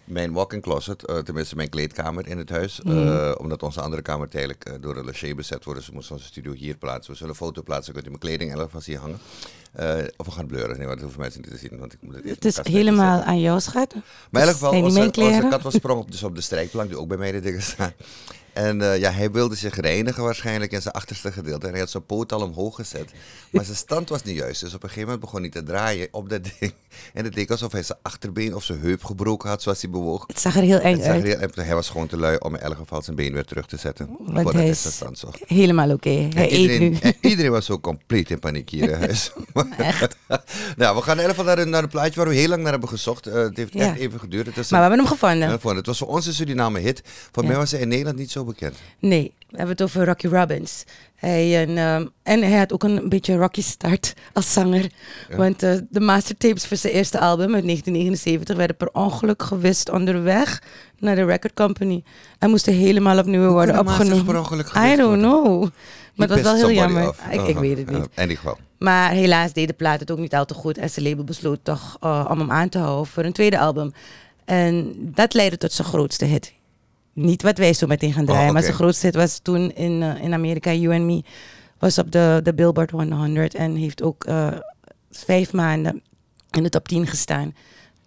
mijn 0.04 0.32
walk-in 0.32 0.60
closet. 0.60 1.08
Uh, 1.10 1.18
tenminste, 1.18 1.56
mijn 1.56 1.68
kleedkamer 1.68 2.26
in 2.26 2.38
het 2.38 2.50
huis. 2.50 2.80
Mm. 2.82 3.34
omdat 3.38 3.62
onze 3.62 3.80
andere 3.80 4.02
kamer 4.02 4.28
tijdelijk 4.28 4.78
door 4.80 4.96
een 4.96 5.04
loge 5.04 5.34
bezet 5.34 5.64
wordt. 5.64 5.78
Dus 5.78 5.88
we 5.88 5.94
moesten 5.94 6.14
onze 6.14 6.26
studio 6.26 6.52
hier 6.52 6.76
plaatsen. 6.76 7.12
We 7.12 7.18
zullen 7.18 7.32
een 7.32 7.38
foto 7.46 7.62
plaatsen. 7.62 7.92
Kunt 7.92 8.06
u 8.06 8.08
mijn 8.08 8.20
kleding 8.20 8.52
elke 8.52 8.78
hier 8.84 8.98
hangen. 8.98 9.20
of 10.16 10.26
we 10.26 10.32
gaan 10.32 10.46
bleuren. 10.46 10.78
Nee, 10.78 10.86
want 10.86 10.90
dat 10.92 11.00
hoeven 11.00 11.20
mensen 11.20 11.40
niet 11.40 11.50
te 11.50 11.58
zien. 11.58 11.78
Want 11.78 11.92
ik 11.92 11.98
moet 12.02 12.14
het, 12.14 12.24
het 12.24 12.44
is 12.44 12.58
helemaal 12.62 13.22
aan 13.22 13.40
jou, 13.40 13.60
schat. 13.60 13.94
Maar 14.30 14.42
in 14.42 14.48
ieder 14.48 14.52
geval, 14.52 14.82
onze, 14.82 15.00
onze 15.00 15.46
kat 15.50 15.62
was 15.62 15.74
sprong 15.74 16.00
op, 16.00 16.10
dus 16.10 16.22
op 16.22 16.34
de 16.34 16.40
strijkplank, 16.40 16.88
die 16.88 16.98
ook 16.98 17.08
bij 17.08 17.16
mij 17.16 17.32
de 17.32 17.40
dingen 17.40 17.62
staan. 17.62 17.92
En 18.52 18.80
uh, 18.80 18.98
ja, 18.98 19.10
hij 19.10 19.30
wilde 19.30 19.54
zich 19.54 19.80
reinigen 19.80 20.22
waarschijnlijk 20.22 20.72
in 20.72 20.82
zijn 20.82 20.94
achterste 20.94 21.32
gedeelte. 21.32 21.66
En 21.66 21.72
hij 21.72 21.80
had 21.80 21.90
zijn 21.90 22.06
poot 22.06 22.32
al 22.32 22.42
omhoog 22.42 22.74
gezet. 22.74 23.10
Maar 23.50 23.64
zijn 23.64 23.76
stand 23.76 24.08
was 24.08 24.22
niet 24.22 24.36
juist. 24.36 24.60
Dus 24.60 24.74
op 24.74 24.82
een 24.82 24.88
gegeven 24.88 25.08
moment 25.08 25.20
begon 25.20 25.40
hij 25.40 25.50
te 25.50 25.62
draaien 25.62 26.08
op 26.10 26.28
dat 26.28 26.44
ding. 26.44 26.72
En 27.14 27.24
het 27.24 27.34
leek 27.34 27.50
alsof 27.50 27.72
hij 27.72 27.82
zijn 27.82 27.98
achterbeen 28.02 28.54
of 28.54 28.64
zijn 28.64 28.80
heup 28.80 29.04
gebroken 29.04 29.48
had, 29.48 29.62
zoals 29.62 29.82
hij 29.82 29.90
bewoog. 29.90 30.24
Het 30.26 30.40
zag 30.40 30.56
er 30.56 30.62
heel 30.62 30.78
eng 30.78 31.02
uit. 31.02 31.22
Heel, 31.22 31.38
hij 31.54 31.74
was 31.74 31.88
gewoon 31.88 32.06
te 32.06 32.16
lui 32.16 32.36
om 32.38 32.54
in 32.54 32.60
elk 32.60 32.76
geval 32.76 33.02
zijn 33.02 33.16
been 33.16 33.32
weer 33.32 33.44
terug 33.44 33.66
te 33.66 33.76
zetten. 33.76 34.16
Want 34.18 34.52
hij 34.52 34.68
is 34.68 34.94
stand 34.94 35.18
zocht. 35.18 35.42
helemaal 35.46 35.90
oké. 35.90 36.28
Hij 36.34 36.48
iedereen, 36.48 36.98
eet 37.02 37.02
nu. 37.22 37.30
Iedereen 37.30 37.50
was 37.50 37.66
zo 37.66 37.80
compleet 37.80 38.30
in 38.30 38.38
paniek 38.38 38.70
hier 38.70 38.90
in 38.90 38.98
huis. 38.98 39.32
echt? 39.78 40.16
nou, 40.76 40.96
we 40.96 41.02
gaan 41.02 41.16
in 41.16 41.20
ieder 41.20 41.36
geval 41.36 41.44
naar 41.44 41.58
een, 41.58 41.70
naar 41.70 41.82
een 41.82 41.88
plaatje 41.88 42.20
waar 42.20 42.28
we 42.28 42.34
heel 42.34 42.48
lang 42.48 42.62
naar 42.62 42.70
hebben 42.70 42.88
gezocht. 42.88 43.28
Uh, 43.28 43.34
het 43.34 43.56
heeft 43.56 43.74
echt 43.74 43.96
even 43.96 44.20
geduurd. 44.20 44.46
Het 44.46 44.56
maar 44.56 44.64
we 44.70 44.76
hebben 44.76 44.98
hem 44.98 45.06
gevonden. 45.06 45.76
Het 45.76 45.86
was 45.86 45.98
voor 45.98 46.08
ons 46.08 46.26
een 46.26 46.32
Suriname 46.32 46.78
hit. 46.78 47.02
Voor 47.32 47.44
mij 47.44 47.56
was 47.56 47.70
hij 47.70 47.80
in 47.80 47.88
Nederland 47.88 48.16
niet 48.16 48.30
zo 48.30 48.39
bekend. 48.44 48.76
Nee, 48.98 49.32
we 49.50 49.56
hebben 49.56 49.76
het 49.76 49.82
over 49.82 50.04
Rocky 50.04 50.26
Robbins. 50.26 50.84
Hij, 51.14 51.66
en, 51.66 51.78
um, 51.78 52.10
en 52.22 52.42
hij 52.42 52.58
had 52.58 52.72
ook 52.72 52.82
een 52.82 53.08
beetje 53.08 53.36
rocky 53.36 53.62
start 53.62 54.14
als 54.32 54.52
zanger. 54.52 54.90
Want 55.36 55.62
uh, 55.62 55.74
de 55.90 56.00
mastertapes 56.00 56.66
voor 56.66 56.76
zijn 56.76 56.92
eerste 56.92 57.18
album 57.18 57.54
uit 57.54 57.64
1979 57.64 58.56
werden 58.56 58.76
per 58.76 58.88
ongeluk 58.92 59.42
gewist 59.42 59.90
onderweg 59.90 60.62
naar 60.98 61.14
de 61.14 61.24
record 61.24 61.54
company. 61.54 62.02
En 62.38 62.50
moesten 62.50 62.72
helemaal 62.72 63.18
opnieuw 63.18 63.50
worden 63.50 63.78
opgenomen. 63.78 64.24
Per 64.24 64.38
ongeluk 64.38 64.68
gewist 64.68 64.92
I 64.92 64.96
don't 64.96 65.18
know. 65.18 65.68
Maar 66.14 66.28
dat 66.28 66.40
was 66.40 66.46
wel 66.46 66.54
heel 66.54 66.70
jammer. 66.70 67.14
Ik, 67.30 67.46
ik, 67.46 67.58
weet 67.58 67.78
het 67.78 67.90
niet. 67.90 68.08
in 68.14 68.22
ieder 68.22 68.36
geval. 68.36 68.58
Maar 68.78 69.10
helaas 69.10 69.52
deed 69.52 69.68
de 69.68 69.74
plaat 69.74 70.00
het 70.00 70.10
ook 70.10 70.18
niet 70.18 70.34
al 70.34 70.44
te 70.44 70.54
goed. 70.54 70.78
En 70.78 70.90
zijn 70.90 71.08
label 71.08 71.24
besloot 71.24 71.58
toch 71.62 71.96
uh, 72.04 72.26
om 72.30 72.38
hem 72.38 72.50
aan 72.50 72.68
te 72.68 72.78
houden 72.78 73.06
voor 73.06 73.24
een 73.24 73.32
tweede 73.32 73.58
album. 73.58 73.92
En 74.44 74.94
dat 74.96 75.34
leidde 75.34 75.56
tot 75.56 75.72
zijn 75.72 75.88
grootste 75.88 76.24
hit 76.24 76.52
niet 77.12 77.42
wat 77.42 77.58
wij 77.58 77.72
zo 77.72 77.86
meteen 77.86 78.12
gaan 78.12 78.24
draaien. 78.24 78.46
Oh, 78.46 78.52
maar 78.52 78.62
zijn 78.62 78.74
grootste 78.74 79.06
hit 79.06 79.14
was 79.14 79.38
toen 79.38 79.72
in, 79.72 80.02
uh, 80.02 80.22
in 80.22 80.32
Amerika, 80.32 80.72
You 80.72 80.94
and 80.94 81.04
Me. 81.04 81.22
Was 81.78 81.98
op 81.98 82.12
de, 82.12 82.40
de 82.42 82.54
Billboard 82.54 82.90
100 82.90 83.54
en 83.54 83.74
heeft 83.74 84.02
ook 84.02 84.26
uh, 84.26 84.48
vijf 85.10 85.52
maanden 85.52 86.02
in 86.50 86.62
de 86.62 86.68
top 86.68 86.88
10 86.88 87.06
gestaan. 87.06 87.54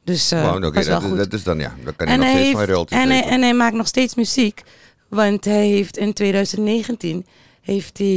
Dus 0.03 0.31
uh, 0.31 0.51
wow, 0.51 0.63
okay, 0.63 0.83
dat, 0.83 1.03
goed. 1.03 1.17
dat 1.17 1.33
is 1.33 1.43
dan 1.43 1.59
ja, 1.59 1.75
dat 1.83 1.95
kan 1.95 2.07
hij 2.07 2.17
nog 2.17 2.27
steeds 2.27 2.59
heeft, 2.59 2.91
en 2.91 3.09
hij, 3.09 3.23
en 3.23 3.41
hij 3.41 3.53
maakt 3.53 3.75
nog 3.75 3.87
steeds 3.87 4.15
muziek. 4.15 4.63
Want 5.07 5.45
hij 5.45 5.67
heeft 5.67 5.97
in 5.97 6.13
2019 6.13 7.25
heeft 7.61 7.97
hij, 7.97 8.07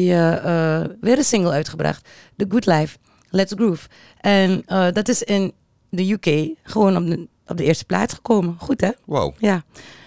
weer 1.00 1.18
een 1.18 1.24
single 1.24 1.50
uitgebracht. 1.50 2.08
The 2.36 2.46
Good 2.48 2.66
Life, 2.66 2.96
Let's 3.30 3.52
Groove. 3.56 3.88
En 4.20 4.62
dat 4.92 5.08
is 5.08 5.22
in 5.22 5.52
de 5.88 6.12
UK 6.12 6.54
gewoon 6.62 6.96
op 6.96 7.06
de, 7.06 7.28
op 7.46 7.56
de 7.56 7.64
eerste 7.64 7.84
plaats 7.84 8.14
gekomen. 8.14 8.56
Goed 8.58 8.80
hè? 8.80 8.90
Wow. 9.04 9.34
Ja. 9.38 9.64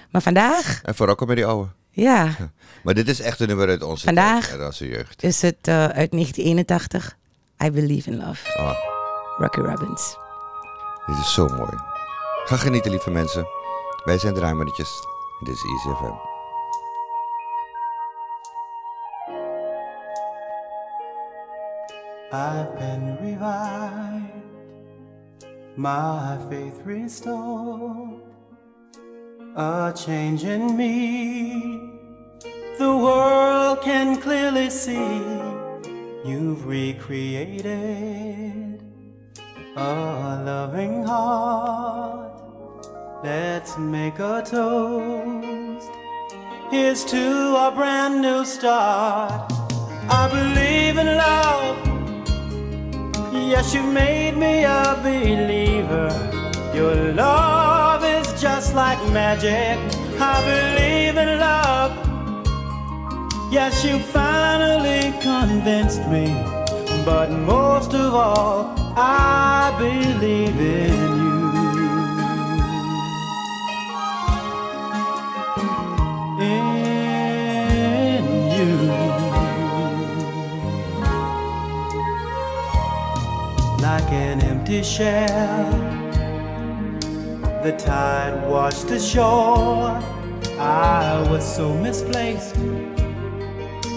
Maar 0.09 0.21
vandaag... 0.21 0.81
En 0.83 0.95
vooral 0.95 1.15
ook 1.15 1.27
met 1.27 1.35
die 1.35 1.45
oude. 1.45 1.69
Ja. 1.89 2.29
Maar 2.83 2.93
dit 2.93 3.07
is 3.07 3.19
echt 3.19 3.39
een 3.39 3.47
nummer 3.47 3.67
uit 3.67 3.83
onze 3.83 4.05
vandaag 4.05 4.47
tijd, 4.47 4.65
onze 4.65 4.87
jeugd. 4.87 5.23
is 5.23 5.41
het 5.41 5.67
uh, 5.67 5.75
uit 5.75 6.11
1981. 6.11 7.17
I 7.63 7.71
Believe 7.71 8.09
in 8.09 8.17
Love. 8.17 8.59
Oh. 8.59 8.73
Rocky 9.37 9.59
Robbins. 9.59 10.17
Dit 11.05 11.17
is 11.17 11.33
zo 11.33 11.47
mooi. 11.47 11.77
Ga 12.45 12.57
genieten, 12.57 12.91
lieve 12.91 13.09
mensen. 13.09 13.47
Wij 14.03 14.17
zijn 14.17 14.33
draaimannetjes. 14.33 14.89
Dit 15.39 15.55
is 15.55 15.63
Easy 15.63 15.97
FM. 15.97 16.13
I've 22.31 22.71
been 22.77 23.17
revived, 23.21 24.45
my 25.75 26.37
faith 26.49 26.81
restored. 26.85 28.28
A 29.59 29.93
change 29.93 30.45
in 30.45 30.77
me. 30.77 31.81
The 32.77 32.95
world 32.95 33.81
can 33.81 34.15
clearly 34.21 34.69
see 34.69 35.21
you've 36.23 36.65
recreated 36.65 37.73
a 39.75 40.43
loving 40.45 41.03
heart. 41.03 42.41
Let's 43.21 43.77
make 43.77 44.19
a 44.19 44.41
toast. 44.45 45.91
Here's 46.71 47.03
to 47.05 47.55
a 47.67 47.69
brand 47.75 48.21
new 48.21 48.45
start. 48.45 49.51
I 50.09 50.29
believe 50.37 50.97
in 50.97 51.17
love. 51.17 51.77
Yes, 53.33 53.73
you've 53.73 53.93
made 53.93 54.37
me 54.37 54.63
a 54.63 54.97
believer. 55.03 56.11
Your 56.73 56.95
love 57.11 57.88
just 58.39 58.73
like 58.73 58.97
magic. 59.12 59.78
I 60.17 60.41
believe 60.45 61.17
in 61.17 61.39
love. 61.39 61.91
Yes, 63.52 63.84
you 63.84 63.99
finally 63.99 65.12
convinced 65.19 66.08
me. 66.08 66.34
But 67.04 67.32
most 67.32 67.93
of 67.93 68.13
all, 68.13 68.73
I 68.95 69.75
believe 69.78 70.58
in 70.58 70.93
you. 71.19 71.39
In 76.39 78.23
you. 78.56 78.71
Like 83.82 84.12
an 84.12 84.41
empty 84.41 84.84
shell 84.84 86.08
the 87.63 87.73
tide 87.73 88.49
washed 88.49 88.89
ashore. 88.89 89.99
I 90.57 91.27
was 91.29 91.43
so 91.43 91.73
misplaced. 91.73 92.55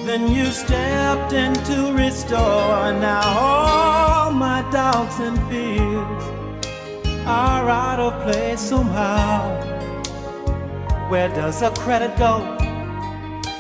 Then 0.07 0.33
you 0.33 0.47
stepped 0.47 1.33
in 1.33 1.55
to 1.55 1.93
restore. 1.93 2.93
Now 2.93 3.23
all 3.39 4.33
my 4.33 4.69
doubts 4.73 5.21
and 5.21 5.39
fears 5.49 6.25
are 7.25 7.69
out 7.69 8.01
of 8.01 8.21
place 8.25 8.61
somehow. 8.61 9.61
Where 11.09 11.29
does 11.29 11.63
a 11.63 11.71
credit 11.71 12.17
go? 12.19 12.59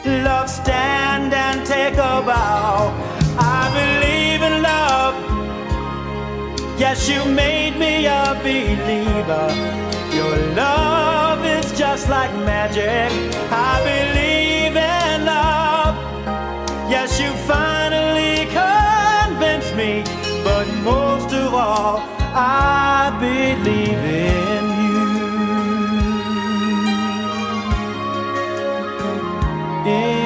Love 0.04 0.50
stand 0.50 1.32
and 1.32 1.64
take 1.64 1.94
a 1.94 2.22
bow. 2.26 2.90
I 3.38 3.62
believe 3.78 4.42
in 4.42 4.62
love. 4.62 5.14
Yes, 6.76 7.08
you 7.08 7.24
made 7.24 7.78
me 7.78 8.06
a 8.06 8.34
believer. 8.42 9.91
Your 10.14 10.36
love 10.54 11.44
is 11.44 11.72
just 11.78 12.08
like 12.08 12.32
magic. 12.44 13.10
I 13.50 13.80
believe 13.90 14.76
in 14.76 15.24
love. 15.24 15.94
Yes, 16.90 17.18
you 17.20 17.30
finally 17.48 18.46
convinced 18.60 19.74
me. 19.74 20.04
But 20.44 20.66
most 20.84 21.32
of 21.32 21.54
all, 21.54 22.00
I 22.34 23.10
believe 23.20 24.04
in 24.04 24.64
you. 24.84 25.02
In 29.92 30.21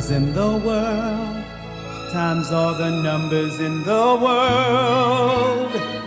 numbers 0.00 0.16
in 0.16 0.32
the 0.32 0.56
world, 0.66 1.44
times 2.10 2.50
all 2.52 2.72
the 2.72 2.90
numbers 2.90 3.60
in 3.60 3.82
the 3.82 4.18
world. 4.22 5.99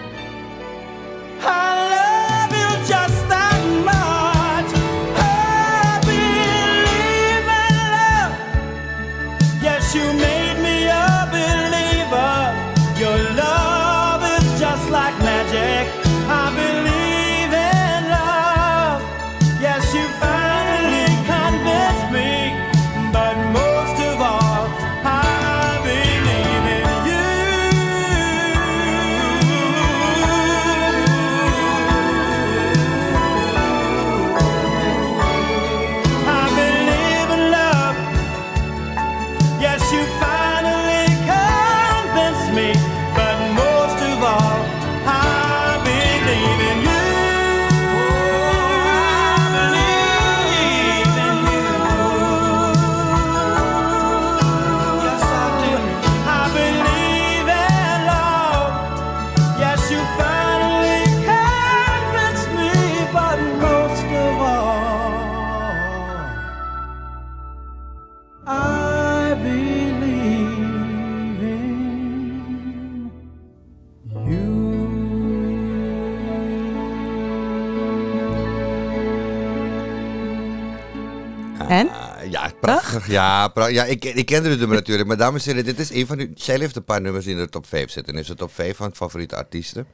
Prachtig. 83.06 83.14
Ja, 83.14 83.48
pra 83.48 83.68
ja 83.68 83.84
ik, 83.84 84.06
ik 84.06 84.26
kende 84.26 84.50
het 84.50 84.60
nummer 84.60 84.78
natuurlijk. 84.78 85.08
Maar 85.08 85.18
dames 85.18 85.46
en 85.48 85.56
heren, 85.56 85.66
dit 85.66 85.80
is 85.80 85.92
een 85.92 86.08
van 86.08 86.18
die... 86.18 86.32
Zij 86.36 86.58
heeft 86.58 86.76
een 86.76 86.84
paar 86.84 87.02
nummers 87.02 87.26
die 87.26 87.34
in 87.34 87.40
de 87.40 87.50
top 87.50 87.66
5 87.66 87.90
zitten. 87.92 88.14
En 88.14 88.20
is 88.20 88.28
de 88.28 88.36
top 88.36 88.54
5 88.54 88.78
van 88.78 88.96
favoriete 88.96 89.36
artiesten. 89.36 89.88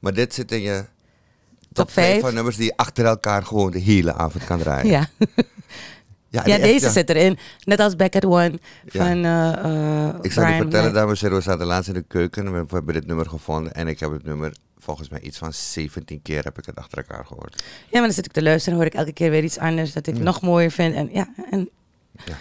Maar 0.00 0.12
dit 0.14 0.34
zit 0.34 0.52
in 0.52 0.60
je 0.60 0.84
top, 1.72 1.90
5 1.90 2.20
van 2.20 2.34
nummers 2.34 2.56
die 2.56 2.64
je 2.64 2.76
achter 2.76 3.04
elkaar 3.04 3.42
gewoon 3.44 3.70
de 3.70 3.78
hele 3.78 4.14
avond 4.14 4.44
kan 4.44 4.58
draaien. 4.58 4.90
Ja. 4.90 5.08
Ja, 6.32 6.42
Ja, 6.46 6.56
deze 6.58 6.72
echt, 6.72 6.80
ja. 6.82 6.90
zit 6.90 7.10
erin. 7.10 7.38
Net 7.64 7.80
als 7.80 7.96
Back 7.96 8.14
at 8.16 8.24
One 8.24 8.58
Ja. 8.84 9.04
van 9.06 9.24
eh 9.24 10.08
eh 10.08 10.14
Ik 10.22 10.32
zal 10.32 10.46
je 10.46 10.56
vertellen, 10.56 10.92
dames 10.92 11.22
en 11.22 11.26
heren, 11.26 11.44
we 11.44 11.50
zaten 11.50 11.66
laatst 11.66 11.88
in 11.88 11.94
de 11.94 12.04
keuken 12.08 12.46
en 12.46 12.52
we 12.52 12.64
hebben 12.74 12.94
dit 12.94 13.06
nummer 13.06 13.28
gevonden. 13.28 13.74
En 13.74 13.88
ik 13.88 14.00
heb 14.00 14.10
het 14.12 14.24
nummer 14.24 14.52
volgens 14.78 15.08
mij 15.08 15.20
iets 15.20 15.38
van 15.38 15.52
17 15.52 16.22
keer 16.22 16.44
heb 16.44 16.58
ik 16.58 16.66
het 16.66 16.76
achter 16.76 16.98
elkaar 16.98 17.26
gehoord. 17.26 17.62
Ja, 17.62 17.86
maar 17.90 18.02
dan 18.02 18.12
zit 18.12 18.26
ik 18.26 18.32
te 18.32 18.42
luisteren 18.42 18.78
en 18.78 18.84
hoor 18.84 18.92
ik 18.94 18.98
elke 18.98 19.12
keer 19.12 19.30
weer 19.30 19.44
iets 19.44 19.58
anders 19.58 19.92
dat 19.92 20.06
ik 20.06 20.18
nog 20.18 20.40
mooier 20.40 20.70
vind. 20.70 20.94
En 20.94 21.08
ja, 21.12 21.28
en 21.50 21.68
Ja. 22.26 22.38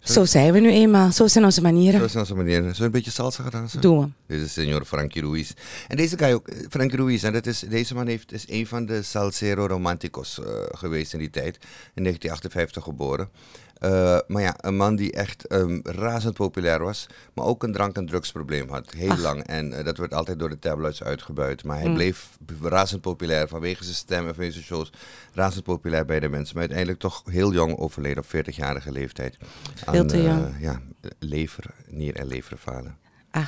zo 0.00 0.24
zijn 0.24 0.52
we 0.52 0.60
nu 0.60 0.70
eenmaal. 0.70 1.12
Zo 1.12 1.26
zijn 1.26 1.44
onze 1.44 1.62
manieren. 1.62 2.00
Zo 2.00 2.06
is 2.06 2.16
onze 2.16 2.34
manier. 2.34 2.56
Zullen 2.56 2.76
we 2.76 2.84
een 2.84 2.90
beetje 2.90 3.10
salsa 3.10 3.42
gaan 3.42 3.50
dansen? 3.50 3.80
Doen 3.80 4.00
we. 4.00 4.34
Dit 4.34 4.46
is 4.46 4.52
senor 4.52 4.84
Frankie 4.84 5.22
Ruiz. 5.22 5.52
En 5.88 5.96
deze 5.96 6.18
guy 6.18 6.32
ook, 6.32 6.48
eh, 6.48 6.66
Frankie 6.70 6.98
Ruiz, 6.98 7.24
en 7.24 7.32
dat 7.32 7.46
is, 7.46 7.60
deze 7.60 7.94
man 7.94 8.06
heeft, 8.06 8.32
is 8.32 8.44
een 8.48 8.66
van 8.66 8.86
de 8.86 9.02
salsero 9.02 9.66
romanticos 9.66 10.40
eh, 10.40 10.46
geweest 10.70 11.12
in 11.12 11.18
die 11.18 11.30
tijd. 11.30 11.54
In 11.94 12.02
1958 12.02 12.82
geboren. 12.84 13.28
Eh, 13.80 14.18
maar 14.26 14.42
ja, 14.42 14.54
een 14.60 14.76
man 14.76 14.96
die 14.96 15.12
echt 15.12 15.46
ehm, 15.46 15.80
razend 15.82 16.34
populair 16.34 16.82
was, 16.82 17.06
maar 17.34 17.44
ook 17.44 17.62
een 17.62 17.72
drank- 17.72 17.96
en 17.96 18.06
drugsprobleem 18.06 18.68
had. 18.68 18.92
Heel 18.92 19.16
lang. 19.16 19.42
En 19.42 19.72
eh, 19.72 19.84
dat 19.84 19.96
werd 19.98 20.14
altijd 20.14 20.38
door 20.38 20.48
de 20.48 20.58
tabloids 20.58 21.02
uitgebuit. 21.02 21.64
Maar 21.64 21.78
hij 21.78 21.88
Mm. 21.88 21.94
bleef 21.94 22.28
razend 22.62 23.00
populair 23.00 23.48
vanwege 23.48 23.82
zijn 23.84 23.96
stem 23.96 24.26
en 24.26 24.34
vanwege 24.34 24.52
zijn 24.52 24.64
shows. 24.64 24.92
Razend 25.32 25.64
populair 25.64 26.04
bij 26.04 26.20
de 26.20 26.28
mensen. 26.28 26.52
Maar 26.54 26.62
uiteindelijk 26.62 27.00
toch 27.00 27.22
heel 27.24 27.52
jong 27.52 27.76
overleden 27.78 28.22
op 28.22 28.28
40-jarige 28.28 28.92
leeftijd. 28.92 29.36
Veel 29.74 30.06
te 30.06 30.16
eh, 30.16 30.24
jong. 30.24 30.54
ja, 30.60 30.80
lever, 31.18 31.64
nier- 31.86 32.16
en 32.16 32.26
leverfalen. 32.26 32.96
Ah. 33.30 33.46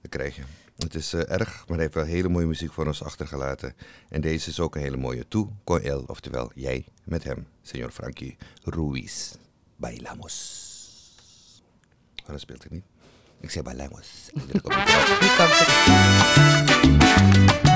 Dat 0.00 0.10
krijg 0.10 0.36
je. 0.36 0.42
Het 0.78 0.94
is 0.94 1.14
erg, 1.14 1.54
maar 1.56 1.76
hij 1.76 1.78
heeft 1.78 1.94
wel 1.94 2.04
hele 2.04 2.28
mooie 2.28 2.46
muziek 2.46 2.72
voor 2.72 2.86
ons 2.86 3.02
achtergelaten. 3.02 3.74
En 4.08 4.20
deze 4.20 4.50
is 4.50 4.60
ook 4.60 4.74
een 4.74 4.80
hele 4.82 4.96
mooie. 4.96 5.28
Tu 5.28 5.46
con 5.64 5.80
él, 5.82 6.04
oftewel 6.06 6.50
jij 6.54 6.84
met 7.04 7.24
hem, 7.24 7.46
señor 7.62 7.90
Frankie 7.92 8.36
Ruiz. 8.64 9.32
Bailamos. 9.76 10.72
Waarom 12.20 12.38
speelt 12.38 12.70
niet? 12.70 12.84
Ik 13.40 13.50
zei 13.50 13.64
bailamos. 13.64 14.30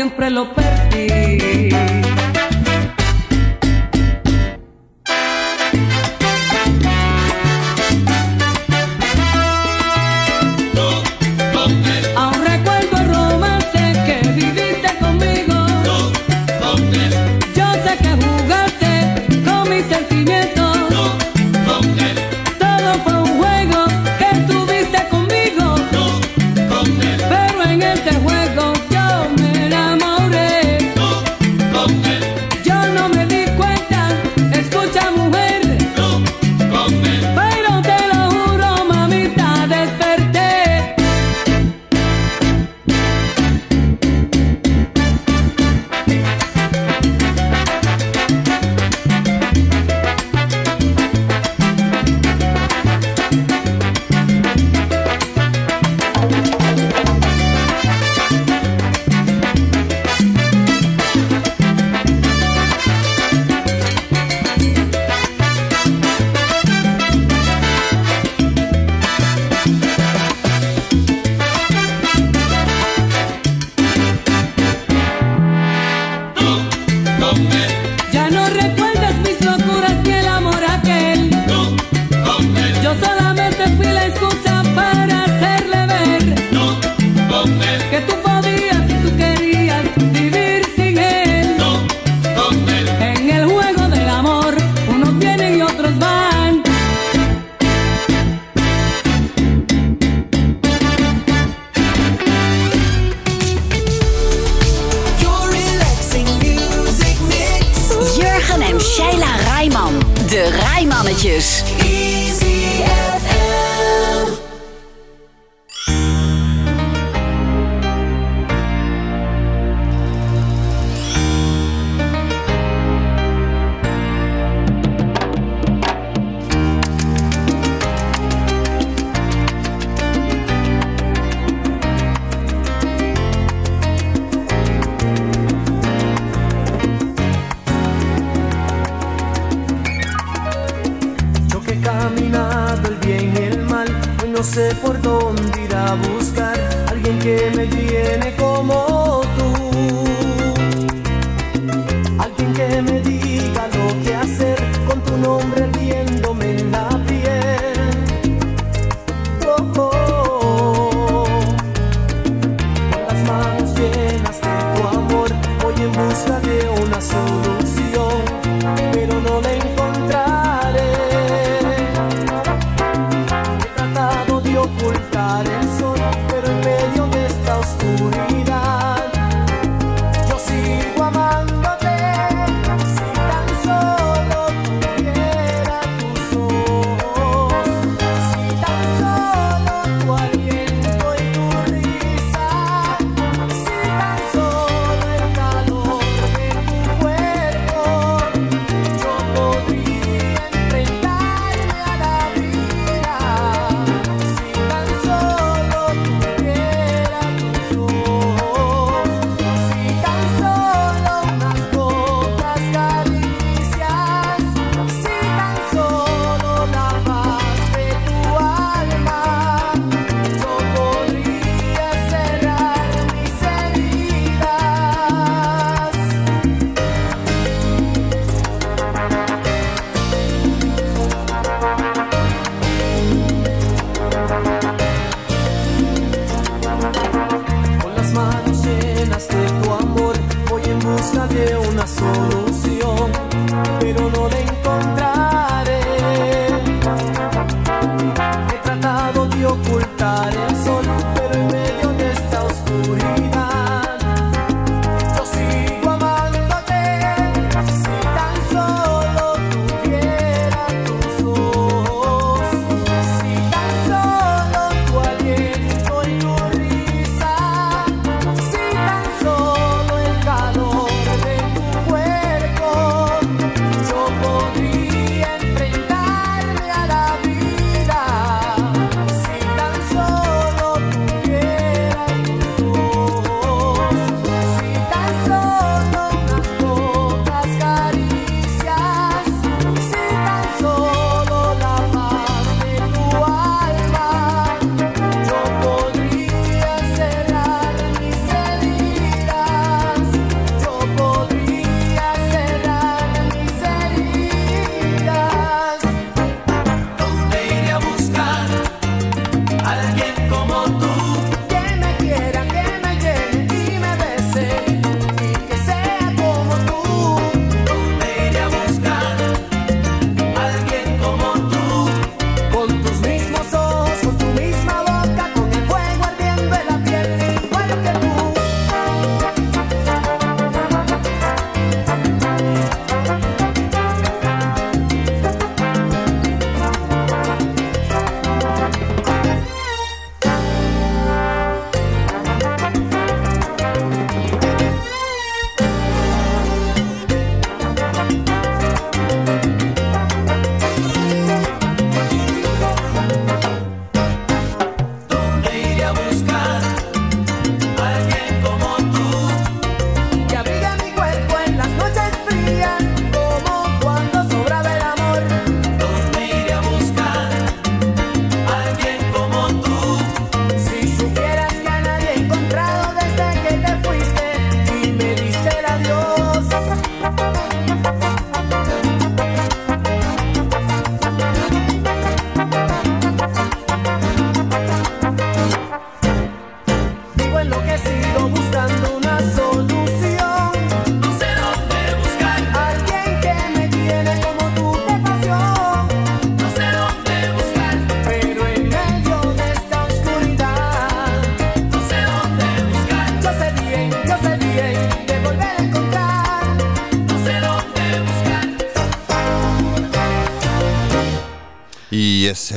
siempre 0.00 0.30
lo 0.30 0.50
perdí. 0.54 1.99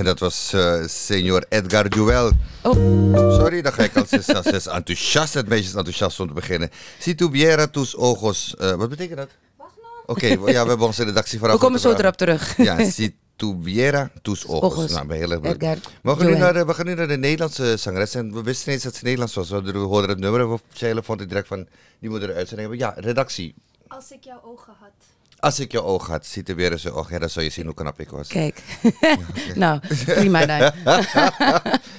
En 0.04 0.10
dat 0.10 0.20
was 0.20 0.54
eh 0.54 0.84
senior 0.88 1.46
Edgar 1.50 1.90
Duel. 1.90 2.32
Oh. 2.62 3.36
Sorry, 3.40 3.62
dan 3.62 3.74
ga 3.74 3.84
ik 3.84 3.98
als 3.98 4.10
is 4.12 4.68
enthousiast. 4.68 5.34
Het 5.34 5.48
meisje 5.48 5.68
is 5.68 5.74
enthousiast 5.74 6.20
om 6.20 6.28
te 6.28 6.34
beginnen. 6.34 6.70
Si 7.00 7.16
tuviera 7.16 7.68
tus 7.68 7.96
ojos. 7.96 8.56
eh, 8.60 8.74
wat 8.76 8.90
betekent 8.90 9.18
dat? 9.18 9.30
Oké, 10.06 10.28
ja, 10.28 10.40
we 10.42 10.52
hebben 10.52 10.82
onze 10.82 11.04
redactie 11.04 11.40
vooraf. 11.40 11.56
We 11.56 11.62
komen 11.62 11.80
zo 11.80 11.88
moeten 11.88 12.06
erop 12.06 12.18
terug. 12.18 12.58
Ja, 12.58 12.90
si 12.90 13.16
tuviera 13.36 14.12
tus 14.22 14.46
ojos. 14.46 14.74
Ojos. 14.76 14.92
Nou, 14.92 15.08
ben 15.08 15.18
heel 15.18 15.32
erg. 15.32 15.42
Edgar 15.44 15.78
we 16.02 16.16
gaan, 16.16 16.26
nu 16.26 16.38
naar, 16.38 16.54
de- 16.54 16.66
we 16.66 16.74
gaan 16.74 16.86
nu 16.86 16.94
naar 16.94 17.08
de 17.08 17.18
Nederlandse 17.18 17.78
zangeres. 17.78 18.16
En 18.16 18.34
we 18.34 18.42
wisten 18.44 18.66
niet 18.66 18.76
eens 18.76 18.84
dat 18.84 18.96
ze 18.96 19.04
Nederlands 19.04 19.34
was. 19.34 19.50
We 19.50 19.78
hoorden 19.78 20.10
het 20.10 20.20
nummer 20.20 20.42
en 20.42 20.50
we 20.50 20.60
vond 21.04 21.22
ik 21.22 21.28
direct 21.28 21.48
van... 21.48 21.68
Die 22.00 22.10
moet 22.10 22.22
er 22.22 22.30
een 22.30 22.36
uitzending 22.36 22.70
hebben. 22.70 22.88
Ja, 22.88 22.94
redactie. 23.08 23.56
Als 23.88 24.12
ik 24.12 24.24
jouw 24.24 24.42
ogen 24.46 24.74
had. 24.80 24.92
Als 25.44 25.60
ik 25.60 25.72
je 25.72 25.84
oog 25.84 26.08
had, 26.08 26.26
ziet 26.26 26.50
er 26.50 26.56
weer 26.56 26.72
eens 26.72 26.84
een 26.84 26.92
oog. 26.92 27.10
Ja, 27.10 27.20
dan 27.20 27.30
zou 27.30 27.46
je 27.46 27.52
zien 27.52 27.66
hoe 27.66 27.74
knap 27.74 28.00
ik 28.00 28.10
was. 28.10 28.28
Kijk. 28.28 28.64
nou, 29.56 29.80
prima 30.06 30.46
dan. 30.46 30.72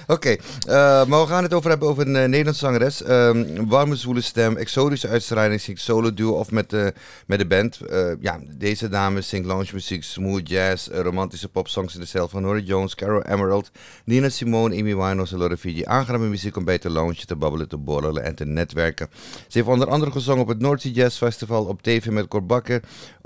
Oké, 0.06 0.28
eh, 0.28 1.06
maar 1.06 1.20
we 1.20 1.26
gaan 1.26 1.42
het 1.42 1.54
over 1.54 1.70
hebben 1.70 1.88
over 1.88 2.06
een 2.06 2.16
eh, 2.16 2.28
Nederlandse 2.28 2.64
zangeres. 2.64 3.02
Ehm, 3.02 3.66
warme, 3.66 3.96
zwoele 3.96 4.20
stem, 4.20 4.56
exotische 4.56 5.08
uitstraling, 5.08 5.60
zingt 5.60 5.80
solo 5.80 6.14
duo 6.14 6.32
of 6.32 6.50
met, 6.50 6.70
de 6.70 6.94
met 7.26 7.38
de 7.38 7.46
band. 7.46 7.80
Eh, 7.80 8.12
ja, 8.20 8.40
deze 8.56 8.88
dame 8.88 9.20
zingt 9.20 9.46
lounge 9.46 9.70
muziek, 9.72 10.04
smooth 10.04 10.48
jazz, 10.48 10.88
romantische 10.88 11.48
popsongs 11.48 11.94
in 11.94 12.00
de 12.00 12.06
stijl 12.06 12.28
van 12.28 12.42
Nora 12.42 12.58
Jones, 12.58 12.94
Carol 12.94 13.22
Emerald, 13.22 13.70
Nina 14.04 14.28
Simone, 14.28 14.78
Amy 14.78 14.94
Winehouse 14.94 15.32
en 15.32 15.38
Laura 15.38 15.56
Fiji. 15.56 15.84
Aangename 15.84 16.26
muziek 16.26 16.56
om 16.56 16.64
bij 16.64 16.78
te 16.78 16.90
loungen, 16.90 17.26
te 17.26 17.36
babbelen, 17.36 17.68
te 17.68 17.76
borrelen 17.76 18.24
en 18.24 18.34
te 18.34 18.44
netwerken. 18.44 19.08
Ze 19.48 19.58
heeft 19.58 19.68
onder 19.68 19.88
andere 19.88 20.10
gezongen 20.10 20.42
op 20.42 20.48
het 20.48 20.60
North 20.60 20.82
Jazz 20.82 21.16
Festival, 21.16 21.64
op 21.64 21.82
tv 21.82 22.06
met 22.06 22.28
Cor 22.28 22.46
Bakker, 22.46 22.82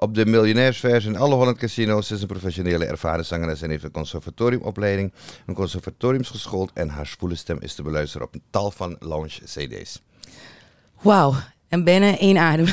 op 0.09 0.15
de 0.15 0.27
Miljonairsvers 0.27 1.05
in 1.05 1.17
alle 1.17 1.35
Holland 1.35 1.59
Casinos. 1.59 2.07
Ze 2.07 2.15
is 2.15 2.21
een 2.21 2.27
professionele 2.27 2.85
ervaren 2.85 3.25
zangeres 3.25 3.63
en 3.63 3.71
heeft 3.71 3.85
een 3.85 3.91
conservatoriumopleiding, 3.91 5.13
een 5.47 5.55
conservatoriumsgeschoold 5.55 6.71
en 6.75 6.89
haar 6.89 7.07
zwoele 7.07 7.35
stem 7.35 7.59
is 7.61 7.75
te 7.75 7.83
beluisteren 7.83 8.27
op 8.27 8.35
een 8.35 8.43
tal 8.51 8.71
van 8.71 8.97
lounge 8.99 9.41
cd's. 9.45 10.03
Wauw. 11.01 11.35
En 11.69 11.85
bijna 11.85 12.19
één 12.19 12.39
adem. 12.39 12.67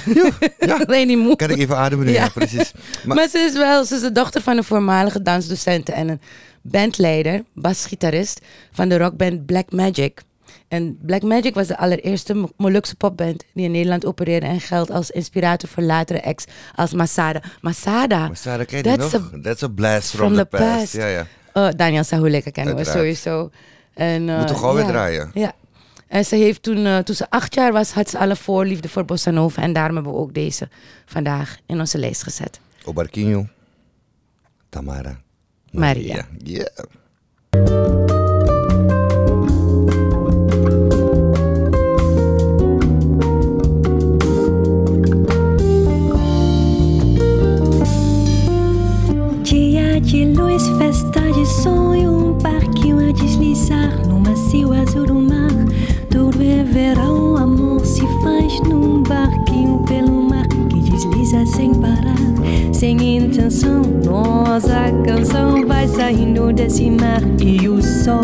Alleen 0.88 1.18
moe. 1.18 1.36
Kan 1.36 1.50
ik 1.50 1.58
even 1.58 1.78
ademen 1.78 2.06
nu? 2.06 2.12
Ja, 2.12 2.30
precies. 2.30 2.72
Maar, 3.06 3.16
Maar, 3.18 3.28
ze 3.28 3.38
is 3.38 3.54
wel, 3.54 3.86
ze 3.86 3.96
is 3.96 4.02
de 4.02 4.12
dochter 4.12 4.42
van 4.42 4.58
een 4.58 4.64
voormalige 4.64 5.22
dansdocent 5.22 5.90
en 5.90 6.10
een 6.10 6.22
bandleider, 6.62 7.44
basgitarist 7.54 8.42
van 8.72 8.90
de 8.90 8.98
rockband 8.98 9.46
Black 9.46 9.72
Magic. 9.72 10.22
En 10.68 10.98
Black 11.02 11.22
Magic 11.22 11.54
was 11.54 11.68
de 11.68 11.78
allereerste 11.78 12.34
Mo- 12.34 12.50
Molukse 12.58 12.96
popband 12.96 13.44
die 13.54 13.66
in 13.66 13.72
Nederland 13.72 14.06
opereerde 14.06 14.46
en 14.46 14.60
geldt 14.62 14.92
als 14.92 15.12
inspirator 15.12 15.70
voor 15.70 15.84
latere 15.84 16.24
acts 16.24 16.46
als 16.76 16.94
Masada. 16.94 17.42
Masada. 17.62 18.28
maar 18.28 18.38
Sarah, 18.38 18.66
ken 18.68 18.78
je 18.78 18.84
That's 18.84 19.12
nog? 19.14 19.34
a- 19.34 19.40
That's 19.42 19.64
a 19.64 19.68
blast 19.68 20.10
from, 20.10 20.20
from 20.20 20.34
the, 20.34 20.40
the 20.50 20.58
past. 20.58 20.76
past. 20.80 20.94
Ja, 20.94 21.08
ja. 21.08 21.28
Oh, 21.54 21.70
Daniel 21.76 22.04
Sahuleka 22.04 22.50
kennen 22.52 22.76
we 22.76 22.84
sowieso. 22.84 23.50
En, 23.94 24.30
eh, 24.30 24.38
Moeten 24.38 24.56
we 24.56 24.62
gewoon 24.62 24.76
weer 24.76 24.86
draaien. 24.86 25.32
Ja. 25.34 25.54
En 26.08 26.26
ze 26.26 26.36
heeft 26.36 26.64
toen, 26.64 26.86
eh, 26.86 26.98
toen 26.98 27.16
ze 27.16 27.30
acht 27.30 27.54
jaar 27.56 27.72
was, 27.72 27.92
had 27.92 28.10
ze 28.10 28.18
alle 28.18 28.36
voorliefde 28.36 28.90
voor 28.90 29.06
Bossa 29.06 29.32
Nova. 29.32 29.62
En 29.62 29.74
daarom 29.74 29.96
hebben 29.96 30.14
we 30.14 30.20
ook 30.20 30.34
deze 30.34 30.70
vandaag 31.06 31.58
in 31.66 31.80
onze 31.80 31.98
lijst 31.98 32.24
gezet. 32.24 32.60
Obarquinho, 32.86 33.46
Tamara, 34.70 35.20
Maria. 35.72 36.26
Yeah. 36.44 37.95
Deslizar 53.66 54.08
no 54.08 54.20
macio 54.20 54.74
azul 54.74 55.06
do 55.06 55.16
mar. 55.16 55.50
Tudo 56.10 56.42
é 56.42 56.64
verão, 56.64 57.36
amor 57.36 57.84
se 57.86 58.02
faz 58.22 58.62
num 58.62 59.02
barquinho 59.02 59.80
pelo 59.88 60.22
mar 60.30 60.48
que 60.70 60.80
desliza 60.82 61.46
sem 61.46 61.74
parar, 61.74 62.16
sem 62.72 63.18
intenção. 63.18 63.82
Nossa 64.04 64.92
canção 65.04 65.66
vai 65.66 65.88
saindo 65.88 66.54
desse 66.54 66.90
mar 66.92 67.22
e 67.42 67.68
o 67.68 67.82
sol 67.82 68.22